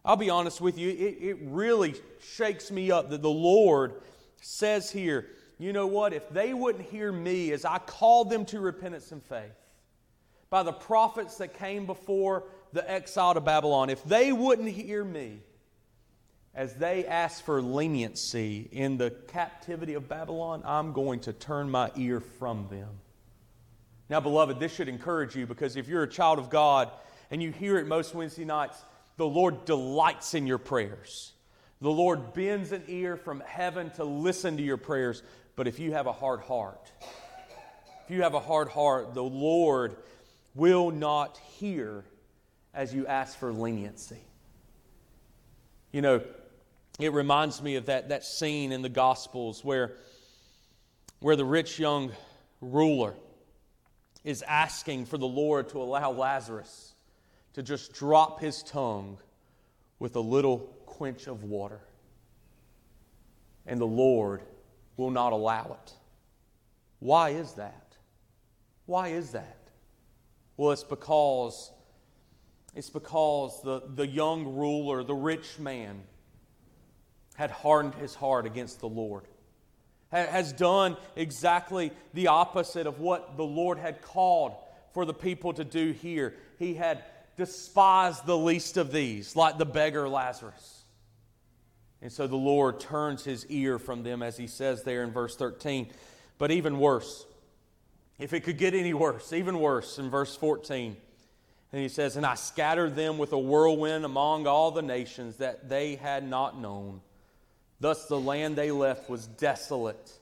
I'll 0.05 0.17
be 0.17 0.31
honest 0.31 0.61
with 0.61 0.79
you, 0.79 0.89
it, 0.89 1.19
it 1.21 1.39
really 1.43 1.95
shakes 2.35 2.71
me 2.71 2.91
up 2.91 3.11
that 3.11 3.23
the 3.23 3.31
Lord 3.31 3.95
says 4.41 4.91
here, 4.91 5.27
you 5.59 5.73
know 5.73 5.87
what? 5.87 6.13
If 6.13 6.29
they 6.31 6.53
wouldn't 6.53 6.85
hear 6.85 7.11
me 7.11 7.53
as 7.53 7.65
I 7.65 7.79
called 7.79 8.31
them 8.31 8.45
to 8.47 8.61
repentance 8.61 9.13
and 9.13 9.23
faith 9.23 9.55
by 10.51 10.63
the 10.63 10.73
prophets 10.73 11.39
that 11.39 11.59
came 11.59 11.87
before 11.87 12.45
the 12.73 12.89
exile 12.91 13.35
to 13.35 13.41
Babylon, 13.41 13.89
if 13.89 14.05
they 14.05 14.33
wouldn't 14.33 14.69
hear 14.69 15.03
me 15.03 15.41
as 16.55 16.75
they 16.75 17.07
asked 17.07 17.45
for 17.45 17.61
leniency 17.61 18.69
in 18.73 18.97
the 18.97 19.11
captivity 19.29 19.95
of 19.95 20.09
Babylon, 20.09 20.63
I'm 20.65 20.93
going 20.93 21.21
to 21.21 21.33
turn 21.33 21.71
my 21.71 21.91
ear 21.97 22.21
from 22.21 22.69
them. 22.71 22.89
Now, 24.09 24.21
beloved, 24.21 24.61
this 24.61 24.75
should 24.75 24.89
encourage 24.89 25.35
you 25.35 25.47
because 25.47 25.77
if 25.77 25.89
you're 25.89 26.03
a 26.03 26.09
child 26.09 26.39
of 26.39 26.49
God 26.49 26.91
and 27.31 27.43
you 27.43 27.51
hear 27.51 27.79
it 27.79 27.87
most 27.87 28.15
Wednesday 28.15 28.45
nights, 28.45 28.79
the 29.17 29.27
Lord 29.27 29.65
delights 29.65 30.35
in 30.35 30.47
your 30.47 30.59
prayers. 30.59 31.33
The 31.81 31.91
Lord 31.91 32.33
bends 32.33 32.73
an 32.73 32.85
ear 32.89 33.17
from 33.17 33.41
heaven 33.41 33.91
to 33.97 34.05
listen 34.05 34.57
to 34.57 34.63
your 34.63 34.79
prayers. 34.79 35.23
But 35.57 35.67
if 35.67 35.79
you 35.79 35.93
have 35.93 36.07
a 36.07 36.13
hard 36.13 36.41
heart, 36.41 36.91
if 38.05 38.11
you 38.11 38.23
have 38.23 38.35
a 38.35 38.41
hard 38.41 38.69
heart, 38.69 39.15
the 39.15 39.23
Lord 39.23 39.97
will 40.55 40.91
not 40.91 41.39
hear 41.59 42.05
as 42.73 42.95
you 42.95 43.07
ask 43.07 43.39
for 43.39 43.53
leniency. 43.53 44.21
You 45.93 46.03
know, 46.03 46.23
it 46.99 47.13
reminds 47.13 47.63
me 47.63 47.77
of 47.77 47.87
that, 47.87 48.09
that 48.09 48.25
scene 48.25 48.73
in 48.73 48.83
the 48.83 48.89
Gospels 48.89 49.65
where, 49.65 49.93
where 51.21 51.37
the 51.37 51.45
rich 51.45 51.79
young 51.79 52.13
ruler 52.61 53.15
is 54.25 54.43
asking 54.43 55.07
for 55.07 55.19
the 55.19 55.27
Lord 55.27 55.69
to 55.71 55.81
allow 55.81 56.11
Lazarus 56.11 56.95
to 57.53 57.63
just 57.63 57.93
drop 57.95 58.41
his 58.41 58.63
tongue 58.63 59.19
with 59.99 60.17
a 60.17 60.21
little 60.21 60.76
quench 60.97 61.27
of 61.27 61.45
water. 61.45 61.81
And 63.67 63.81
the 63.81 63.87
Lord 63.87 64.43
will 64.97 65.11
not 65.11 65.33
allow 65.33 65.77
it. 65.83 65.93
Why 67.01 67.31
is 67.31 67.53
that? 67.55 67.97
Why 68.87 69.09
is 69.09 69.33
that? 69.33 69.59
Well, 70.57 70.73
it's 70.73 70.85
because 70.85 71.71
it's 72.75 72.91
because 72.91 73.63
the, 73.63 73.83
the 73.95 74.07
young 74.07 74.55
ruler, 74.55 75.03
the 75.03 75.15
rich 75.15 75.59
man, 75.59 76.03
had 77.35 77.51
hardened 77.51 77.95
his 77.95 78.15
heart 78.15 78.47
against 78.47 78.81
the 78.81 78.89
Lord 78.89 79.25
has 80.11 80.53
done 80.53 80.97
exactly 81.15 81.93
the 82.15 82.29
opposite 82.29 82.87
of 82.87 83.01
what 83.01 83.37
the 83.37 83.45
Lord 83.45 83.79
had 83.79 84.03
called 84.03 84.55
for 84.93 85.05
the 85.05 85.15
people 85.15 85.53
to 85.55 85.65
do 85.65 85.93
here. 85.93 86.35
He 86.59 86.75
had 86.75 87.05
despised 87.37 88.25
the 88.25 88.37
least 88.37 88.77
of 88.77 88.93
these, 88.93 89.37
like 89.37 89.59
the 89.59 89.67
beggar 89.67 90.09
Lazarus. 90.09 90.76
And 92.07 92.13
so 92.13 92.29
the 92.29 92.37
Lord 92.37 92.79
turns 92.79 93.25
his 93.25 93.45
ear 93.47 93.81
from 93.81 94.05
them, 94.05 94.23
as 94.23 94.37
he 94.37 94.47
says 94.47 94.85
there 94.85 95.03
in 95.03 95.11
verse 95.11 95.35
13. 95.35 95.89
But 96.39 96.53
even 96.53 96.79
worse, 96.79 97.27
if 98.21 98.33
it 98.33 98.43
could 98.45 98.59
get 98.59 98.75
any 98.75 98.95
worse, 98.95 99.33
even 99.33 99.59
worse 99.59 99.99
in 99.99 100.09
verse 100.09 100.37
14. 100.37 100.97
And 101.73 101.83
he 101.83 101.89
says, 101.89 102.15
And 102.15 102.25
I 102.25 102.37
scattered 102.37 102.95
them 102.95 103.19
with 103.19 103.33
a 103.33 103.39
whirlwind 103.39 104.05
among 104.05 104.47
all 104.47 104.71
the 104.71 104.83
nations 104.83 105.39
that 105.39 105.69
they 105.69 105.97
had 105.97 106.23
not 106.23 106.61
known. 106.61 107.01
Thus 107.81 108.07
the 108.07 108.21
land 108.21 108.55
they 108.55 108.71
left 108.71 109.11
was 109.11 109.27
desolate, 109.27 110.13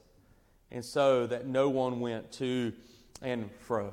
and 0.71 0.83
so 0.83 1.27
that 1.27 1.47
no 1.47 1.69
one 1.69 2.01
went 2.01 2.33
to 2.33 2.73
and 3.21 3.51
fro. 3.59 3.93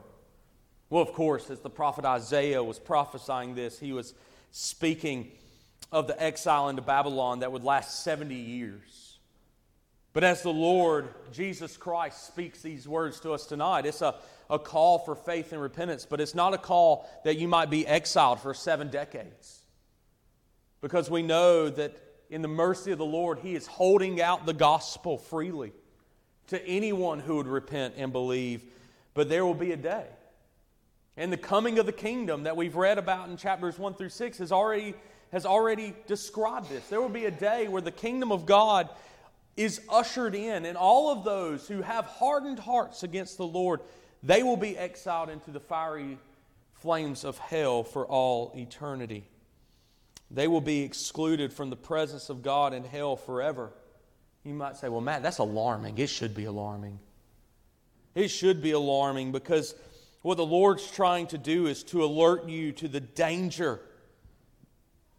Well, 0.90 1.04
of 1.04 1.12
course, 1.12 1.50
as 1.50 1.60
the 1.60 1.70
prophet 1.70 2.06
Isaiah 2.06 2.64
was 2.64 2.80
prophesying 2.80 3.54
this, 3.54 3.78
he 3.78 3.92
was 3.92 4.14
speaking 4.52 5.34
of 5.92 6.08
the 6.08 6.22
exile 6.22 6.70
into 6.70 6.82
Babylon 6.82 7.40
that 7.40 7.52
would 7.52 7.64
last 7.64 8.04
70 8.04 8.34
years. 8.36 9.20
But 10.14 10.24
as 10.24 10.42
the 10.42 10.52
Lord 10.52 11.08
Jesus 11.32 11.78
Christ 11.78 12.28
speaks 12.28 12.62
these 12.62 12.88
words 12.88 13.20
to 13.22 13.32
us 13.32 13.46
tonight, 13.46 13.86
it's 13.86 14.02
a, 14.02 14.16
a 14.50 14.60
call 14.60 15.00
for 15.00 15.16
faith 15.16 15.54
and 15.54 15.62
repentance, 15.62 16.06
but 16.10 16.20
it's 16.20 16.36
not 16.36 16.54
a 16.54 16.58
call 16.58 17.10
that 17.24 17.38
you 17.38 17.48
might 17.48 17.70
be 17.70 17.88
exiled 17.88 18.42
for 18.42 18.54
seven 18.54 18.90
decades. 18.90 19.60
Because 20.82 21.10
we 21.10 21.22
know 21.22 21.70
that 21.70 21.96
in 22.30 22.42
the 22.42 22.48
mercy 22.48 22.92
of 22.92 22.98
the 22.98 23.06
Lord, 23.06 23.40
He 23.40 23.56
is 23.56 23.68
holding 23.68 24.22
out 24.22 24.46
the 24.46 24.54
gospel 24.54 25.18
freely 25.18 25.72
to 26.48 26.66
anyone 26.66 27.20
who 27.20 27.38
would 27.38 27.48
repent 27.48 27.94
and 27.98 28.12
believe. 28.12 28.64
But 29.14 29.30
there 29.30 29.46
will 29.46 29.54
be 29.54 29.72
a 29.72 29.78
day. 29.78 30.06
And 31.18 31.32
the 31.32 31.38
coming 31.38 31.80
of 31.80 31.86
the 31.86 31.92
kingdom 31.92 32.44
that 32.44 32.56
we've 32.56 32.76
read 32.76 32.98
about 32.98 33.30
in 33.30 33.38
chapters 33.38 33.78
1 33.78 33.94
through 33.96 34.10
6 34.10 34.38
has 34.40 34.52
already, 34.52 34.96
has 35.32 35.46
already 35.46 35.94
described 36.08 36.70
this. 36.70 36.88
There 36.88 37.02
will 37.02 37.10
be 37.10 37.26
a 37.26 37.32
day 37.32 37.68
where 37.68 37.82
the 37.82 37.92
kingdom 37.92 38.32
of 38.32 38.46
God 38.46 38.90
is 39.58 39.82
ushered 39.90 40.36
in, 40.36 40.66
and 40.66 40.78
all 40.78 41.12
of 41.12 41.24
those 41.24 41.68
who 41.68 41.82
have 41.82 42.06
hardened 42.06 42.60
hearts 42.60 43.04
against 43.04 43.38
the 43.38 43.46
Lord, 43.46 43.82
they 44.24 44.44
will 44.44 44.58
be 44.58 44.78
exiled 44.78 45.30
into 45.30 45.52
the 45.52 45.60
fiery 45.60 46.18
flames 46.74 47.24
of 47.24 47.38
hell 47.38 47.84
for 47.84 48.06
all 48.06 48.54
eternity. 48.56 49.26
They 50.30 50.48
will 50.48 50.62
be 50.62 50.82
excluded 50.82 51.52
from 51.52 51.70
the 51.70 51.76
presence 51.76 52.30
of 52.30 52.42
God 52.42 52.74
in 52.74 52.84
hell 52.84 53.16
forever. 53.16 53.72
You 54.44 54.54
might 54.54 54.78
say, 54.78 54.90
well, 54.90 55.02
Matt, 55.02 55.22
that's 55.24 55.38
alarming. 55.38 55.98
It 55.98 56.10
should 56.10 56.34
be 56.34 56.46
alarming. 56.46 57.00
It 58.16 58.30
should 58.30 58.62
be 58.62 58.72
alarming 58.72 59.32
because 59.32 59.76
what 60.22 60.38
the 60.38 60.46
Lord's 60.46 60.90
trying 60.90 61.28
to 61.28 61.38
do 61.38 61.68
is 61.68 61.84
to 61.86 62.04
alert 62.04 62.48
you 62.48 62.72
to 62.74 62.88
the 62.88 63.00
danger. 63.00 63.80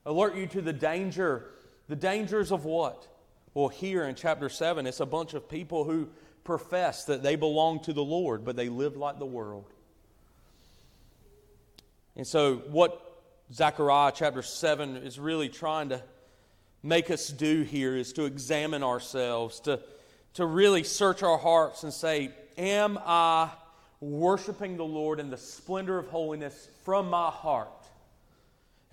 Alert 0.05 0.37
you 0.37 0.47
to 0.49 0.63
the 0.63 0.73
danger. 0.73 1.51
The 1.89 1.97
dangers 1.97 2.53
of 2.53 2.65
what? 2.65 3.07
Well, 3.55 3.69
here 3.69 4.05
in 4.05 4.15
chapter 4.15 4.49
7, 4.49 4.87
it's 4.87 5.01
a 5.01 5.07
bunch 5.07 5.35
of 5.35 5.49
people 5.49 5.85
who 5.85 6.09
profess 6.45 7.05
that 7.05 7.23
they 7.23 7.37
belong 7.37 7.81
to 7.81 7.93
the 7.93 8.03
Lord, 8.03 8.45
but 8.45 8.57
they 8.57 8.69
live 8.69 8.97
like 8.97 9.19
the 9.19 9.27
world. 9.27 9.67
And 12.17 12.27
so, 12.27 12.57
what 12.69 13.01
Zechariah 13.53 14.13
chapter 14.15 14.43
7 14.43 14.97
is 14.97 15.19
really 15.19 15.49
trying 15.49 15.91
to 15.91 16.03
make 16.83 17.11
us 17.11 17.29
do 17.29 17.63
here 17.63 17.97
is 17.97 18.13
to 18.15 18.25
examine 18.25 18.83
ourselves, 18.83 19.61
to, 19.61 19.81
to 20.35 20.47
really 20.47 20.83
search 20.83 21.23
our 21.23 21.39
hearts 21.39 21.85
and 21.85 21.93
say, 21.93 22.31
Am 22.59 22.99
I 23.05 23.51
worshiping 24.01 24.77
the 24.77 24.85
Lord 24.85 25.21
in 25.21 25.31
the 25.31 25.39
splendor 25.39 25.99
of 25.99 26.09
holiness 26.09 26.69
from 26.85 27.09
my 27.09 27.31
heart? 27.31 27.82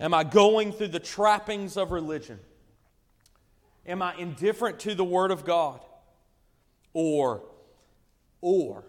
Am 0.00 0.14
I 0.14 0.24
going 0.24 0.72
through 0.72 0.88
the 0.88 0.98
trappings 0.98 1.76
of 1.76 1.92
religion? 1.92 2.40
Am 3.86 4.00
I 4.00 4.14
indifferent 4.16 4.80
to 4.80 4.94
the 4.94 5.04
Word 5.04 5.30
of 5.30 5.44
God? 5.44 5.80
Or, 6.94 7.42
or 8.40 8.84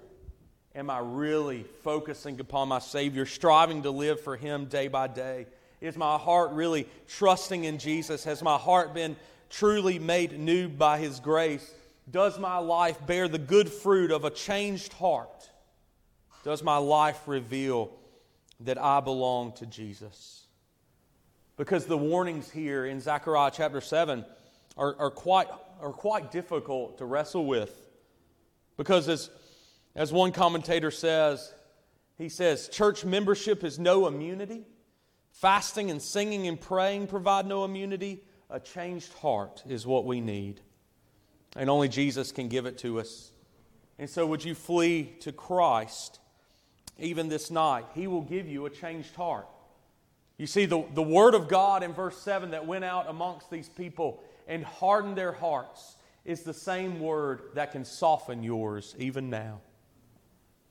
am 0.74 0.90
I 0.90 1.00
really 1.00 1.66
focusing 1.84 2.40
upon 2.40 2.70
my 2.70 2.80
Savior, 2.80 3.26
striving 3.26 3.84
to 3.84 3.92
live 3.92 4.22
for 4.22 4.38
Him 4.38 4.66
day 4.66 4.88
by 4.88 5.08
day? 5.08 5.48
Is 5.82 5.98
my 5.98 6.18
heart 6.18 6.52
really 6.52 6.88
trusting 7.10 7.66
in 7.66 7.78
Jesus? 7.78 8.24
Has 8.24 8.42
my 8.42 8.58
heart 8.58 8.94
been 8.94 9.18
truly 9.50 10.00
made 10.00 10.40
new 10.40 10.70
by 10.70 10.98
His 10.98 11.20
grace? 11.20 11.74
Does 12.10 12.40
my 12.40 12.58
life 12.58 13.06
bear 13.06 13.28
the 13.28 13.38
good 13.38 13.70
fruit 13.70 14.12
of 14.12 14.24
a 14.24 14.30
changed 14.30 14.94
heart? 14.94 15.50
Does 16.44 16.64
my 16.64 16.78
life 16.78 17.28
reveal 17.28 17.92
that 18.62 18.82
I 18.82 19.02
belong 19.02 19.54
to 19.54 19.66
Jesus? 19.66 20.41
Because 21.62 21.86
the 21.86 21.96
warnings 21.96 22.50
here 22.50 22.88
in 22.88 23.00
Zechariah 23.00 23.52
chapter 23.54 23.82
7 23.82 24.26
are, 24.78 24.96
are, 24.98 25.12
quite, 25.12 25.46
are 25.80 25.92
quite 25.92 26.32
difficult 26.32 26.98
to 26.98 27.06
wrestle 27.06 27.46
with. 27.46 27.88
Because, 28.78 29.08
as, 29.08 29.30
as 29.94 30.12
one 30.12 30.32
commentator 30.32 30.90
says, 30.90 31.54
he 32.18 32.30
says, 32.30 32.68
church 32.68 33.06
membership 33.06 33.64
is 33.64 33.78
no 33.78 34.08
immunity. 34.08 34.66
Fasting 35.34 35.92
and 35.92 36.02
singing 36.02 36.48
and 36.48 36.60
praying 36.60 37.06
provide 37.06 37.46
no 37.46 37.64
immunity. 37.64 38.24
A 38.50 38.60
changed 38.60 39.14
heart 39.14 39.62
is 39.70 39.86
what 39.86 40.04
we 40.04 40.20
need. 40.20 40.62
and 41.56 41.70
only 41.70 41.90
Jesus 41.90 42.32
can 42.32 42.48
give 42.48 42.66
it 42.66 42.80
to 42.80 43.00
us. 43.00 43.32
And 44.00 44.10
so, 44.10 44.26
would 44.26 44.44
you 44.44 44.56
flee 44.56 45.14
to 45.20 45.32
Christ 45.32 46.22
even 46.98 47.30
this 47.30 47.52
night? 47.52 47.86
He 47.94 48.08
will 48.08 48.24
give 48.24 48.48
you 48.48 48.66
a 48.66 48.72
changed 48.72 49.14
heart. 49.14 49.46
You 50.38 50.48
see, 50.48 50.66
the, 50.66 50.84
the 50.94 51.04
word 51.04 51.36
of 51.36 51.48
God 51.48 51.84
in 51.84 51.94
verse 51.94 52.18
7 52.18 52.52
that 52.52 52.66
went 52.66 52.84
out 52.84 53.10
amongst 53.10 53.52
these 53.52 53.70
people 53.70 54.24
and 54.48 54.66
hardened 54.66 55.16
their 55.16 55.32
hearts 55.32 55.96
is 56.26 56.44
the 56.44 56.54
same 56.54 57.00
word 57.00 57.42
that 57.54 57.72
can 57.72 57.86
soften 57.86 58.44
yours 58.44 58.96
even 58.98 59.30
now. 59.30 59.62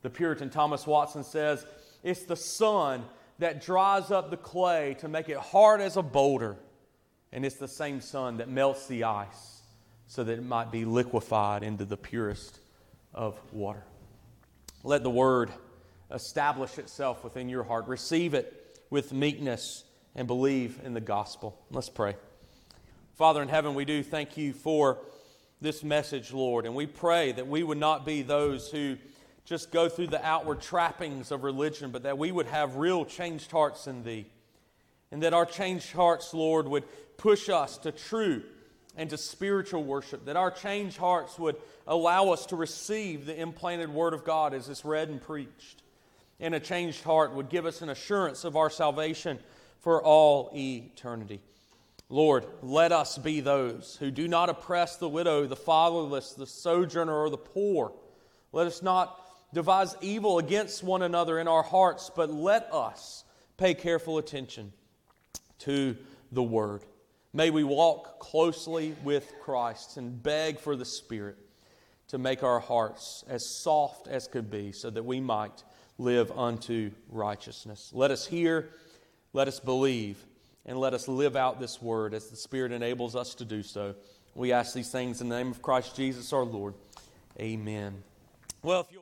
The 0.01 0.09
Puritan 0.09 0.49
Thomas 0.49 0.87
Watson 0.87 1.23
says, 1.23 1.65
It's 2.03 2.23
the 2.23 2.35
sun 2.35 3.05
that 3.39 3.63
dries 3.63 4.11
up 4.11 4.29
the 4.29 4.37
clay 4.37 4.95
to 4.99 5.07
make 5.07 5.29
it 5.29 5.37
hard 5.37 5.81
as 5.81 5.97
a 5.97 6.01
boulder, 6.01 6.57
and 7.31 7.45
it's 7.45 7.55
the 7.55 7.67
same 7.67 8.01
sun 8.01 8.37
that 8.37 8.49
melts 8.49 8.87
the 8.87 9.03
ice 9.03 9.61
so 10.07 10.23
that 10.23 10.33
it 10.33 10.45
might 10.45 10.71
be 10.71 10.85
liquefied 10.85 11.63
into 11.63 11.85
the 11.85 11.97
purest 11.97 12.59
of 13.13 13.39
water. 13.53 13.83
Let 14.83 15.03
the 15.03 15.09
word 15.09 15.51
establish 16.11 16.77
itself 16.77 17.23
within 17.23 17.49
your 17.49 17.63
heart. 17.63 17.87
Receive 17.87 18.33
it 18.33 18.60
with 18.91 19.13
meekness 19.13 19.85
and 20.15 20.27
believe 20.27 20.79
in 20.83 20.93
the 20.93 21.01
gospel. 21.01 21.57
Let's 21.71 21.89
pray. 21.89 22.15
Father 23.15 23.41
in 23.41 23.47
heaven, 23.47 23.73
we 23.73 23.85
do 23.85 24.03
thank 24.03 24.37
you 24.37 24.53
for 24.53 24.99
this 25.61 25.83
message, 25.83 26.33
Lord, 26.33 26.65
and 26.65 26.75
we 26.75 26.85
pray 26.85 27.31
that 27.31 27.47
we 27.47 27.63
would 27.63 27.77
not 27.77 28.05
be 28.05 28.21
those 28.21 28.69
who 28.69 28.97
just 29.45 29.71
go 29.71 29.87
through 29.89 30.07
the 30.07 30.23
outward 30.23 30.61
trappings 30.61 31.31
of 31.31 31.43
religion, 31.43 31.91
but 31.91 32.03
that 32.03 32.17
we 32.17 32.31
would 32.31 32.47
have 32.47 32.75
real 32.75 33.05
changed 33.05 33.49
hearts 33.51 33.87
in 33.87 34.03
Thee. 34.03 34.27
And 35.09 35.23
that 35.23 35.33
our 35.33 35.45
changed 35.45 35.93
hearts, 35.93 36.33
Lord, 36.33 36.67
would 36.67 36.83
push 37.17 37.49
us 37.49 37.77
to 37.79 37.91
true 37.91 38.43
and 38.97 39.09
to 39.09 39.17
spiritual 39.17 39.83
worship. 39.83 40.25
That 40.25 40.37
our 40.37 40.51
changed 40.51 40.97
hearts 40.97 41.39
would 41.39 41.55
allow 41.87 42.29
us 42.29 42.45
to 42.47 42.55
receive 42.55 43.25
the 43.25 43.39
implanted 43.39 43.89
Word 43.89 44.13
of 44.13 44.25
God 44.25 44.53
as 44.53 44.67
it's 44.67 44.83
read 44.83 45.09
and 45.09 45.21
preached 45.21 45.80
and 46.41 46.55
a 46.55 46.59
changed 46.59 47.03
heart 47.03 47.33
would 47.33 47.49
give 47.49 47.65
us 47.65 47.81
an 47.81 47.89
assurance 47.89 48.43
of 48.43 48.57
our 48.57 48.69
salvation 48.69 49.39
for 49.79 50.03
all 50.03 50.51
eternity. 50.53 51.39
Lord, 52.09 52.45
let 52.61 52.91
us 52.91 53.17
be 53.17 53.39
those 53.39 53.95
who 53.99 54.11
do 54.11 54.27
not 54.27 54.49
oppress 54.49 54.97
the 54.97 55.07
widow, 55.07 55.45
the 55.45 55.55
fatherless, 55.55 56.33
the 56.33 56.45
sojourner, 56.45 57.15
or 57.15 57.29
the 57.29 57.37
poor. 57.37 57.93
Let 58.51 58.67
us 58.67 58.81
not 58.81 59.17
devise 59.53 59.95
evil 60.01 60.37
against 60.39 60.83
one 60.83 61.03
another 61.03 61.39
in 61.39 61.47
our 61.47 61.63
hearts, 61.63 62.11
but 62.13 62.29
let 62.29 62.67
us 62.73 63.23
pay 63.55 63.73
careful 63.73 64.17
attention 64.17 64.73
to 65.59 65.95
the 66.31 66.43
Word. 66.43 66.81
May 67.33 67.49
we 67.49 67.63
walk 67.63 68.19
closely 68.19 68.93
with 69.03 69.31
Christ 69.41 69.95
and 69.95 70.21
beg 70.21 70.59
for 70.59 70.75
the 70.75 70.83
Spirit 70.83 71.37
to 72.09 72.17
make 72.17 72.43
our 72.43 72.59
hearts 72.59 73.23
as 73.29 73.45
soft 73.45 74.07
as 74.07 74.27
could 74.27 74.51
be 74.51 74.73
so 74.73 74.89
that 74.89 75.05
we 75.05 75.21
might 75.21 75.63
live 76.01 76.31
unto 76.31 76.91
righteousness. 77.09 77.91
Let 77.93 78.11
us 78.11 78.25
hear, 78.25 78.69
let 79.33 79.47
us 79.47 79.59
believe, 79.59 80.17
and 80.65 80.79
let 80.79 80.93
us 80.93 81.07
live 81.07 81.35
out 81.35 81.59
this 81.59 81.81
word 81.81 82.13
as 82.13 82.27
the 82.27 82.35
Spirit 82.35 82.71
enables 82.71 83.15
us 83.15 83.35
to 83.35 83.45
do 83.45 83.63
so. 83.63 83.95
We 84.33 84.51
ask 84.51 84.73
these 84.73 84.91
things 84.91 85.21
in 85.21 85.29
the 85.29 85.35
name 85.35 85.51
of 85.51 85.61
Christ 85.61 85.95
Jesus 85.95 86.33
our 86.33 86.43
Lord. 86.43 86.73
Amen. 87.39 88.03
Well, 88.63 88.81
if 88.81 88.91
you 88.91 89.01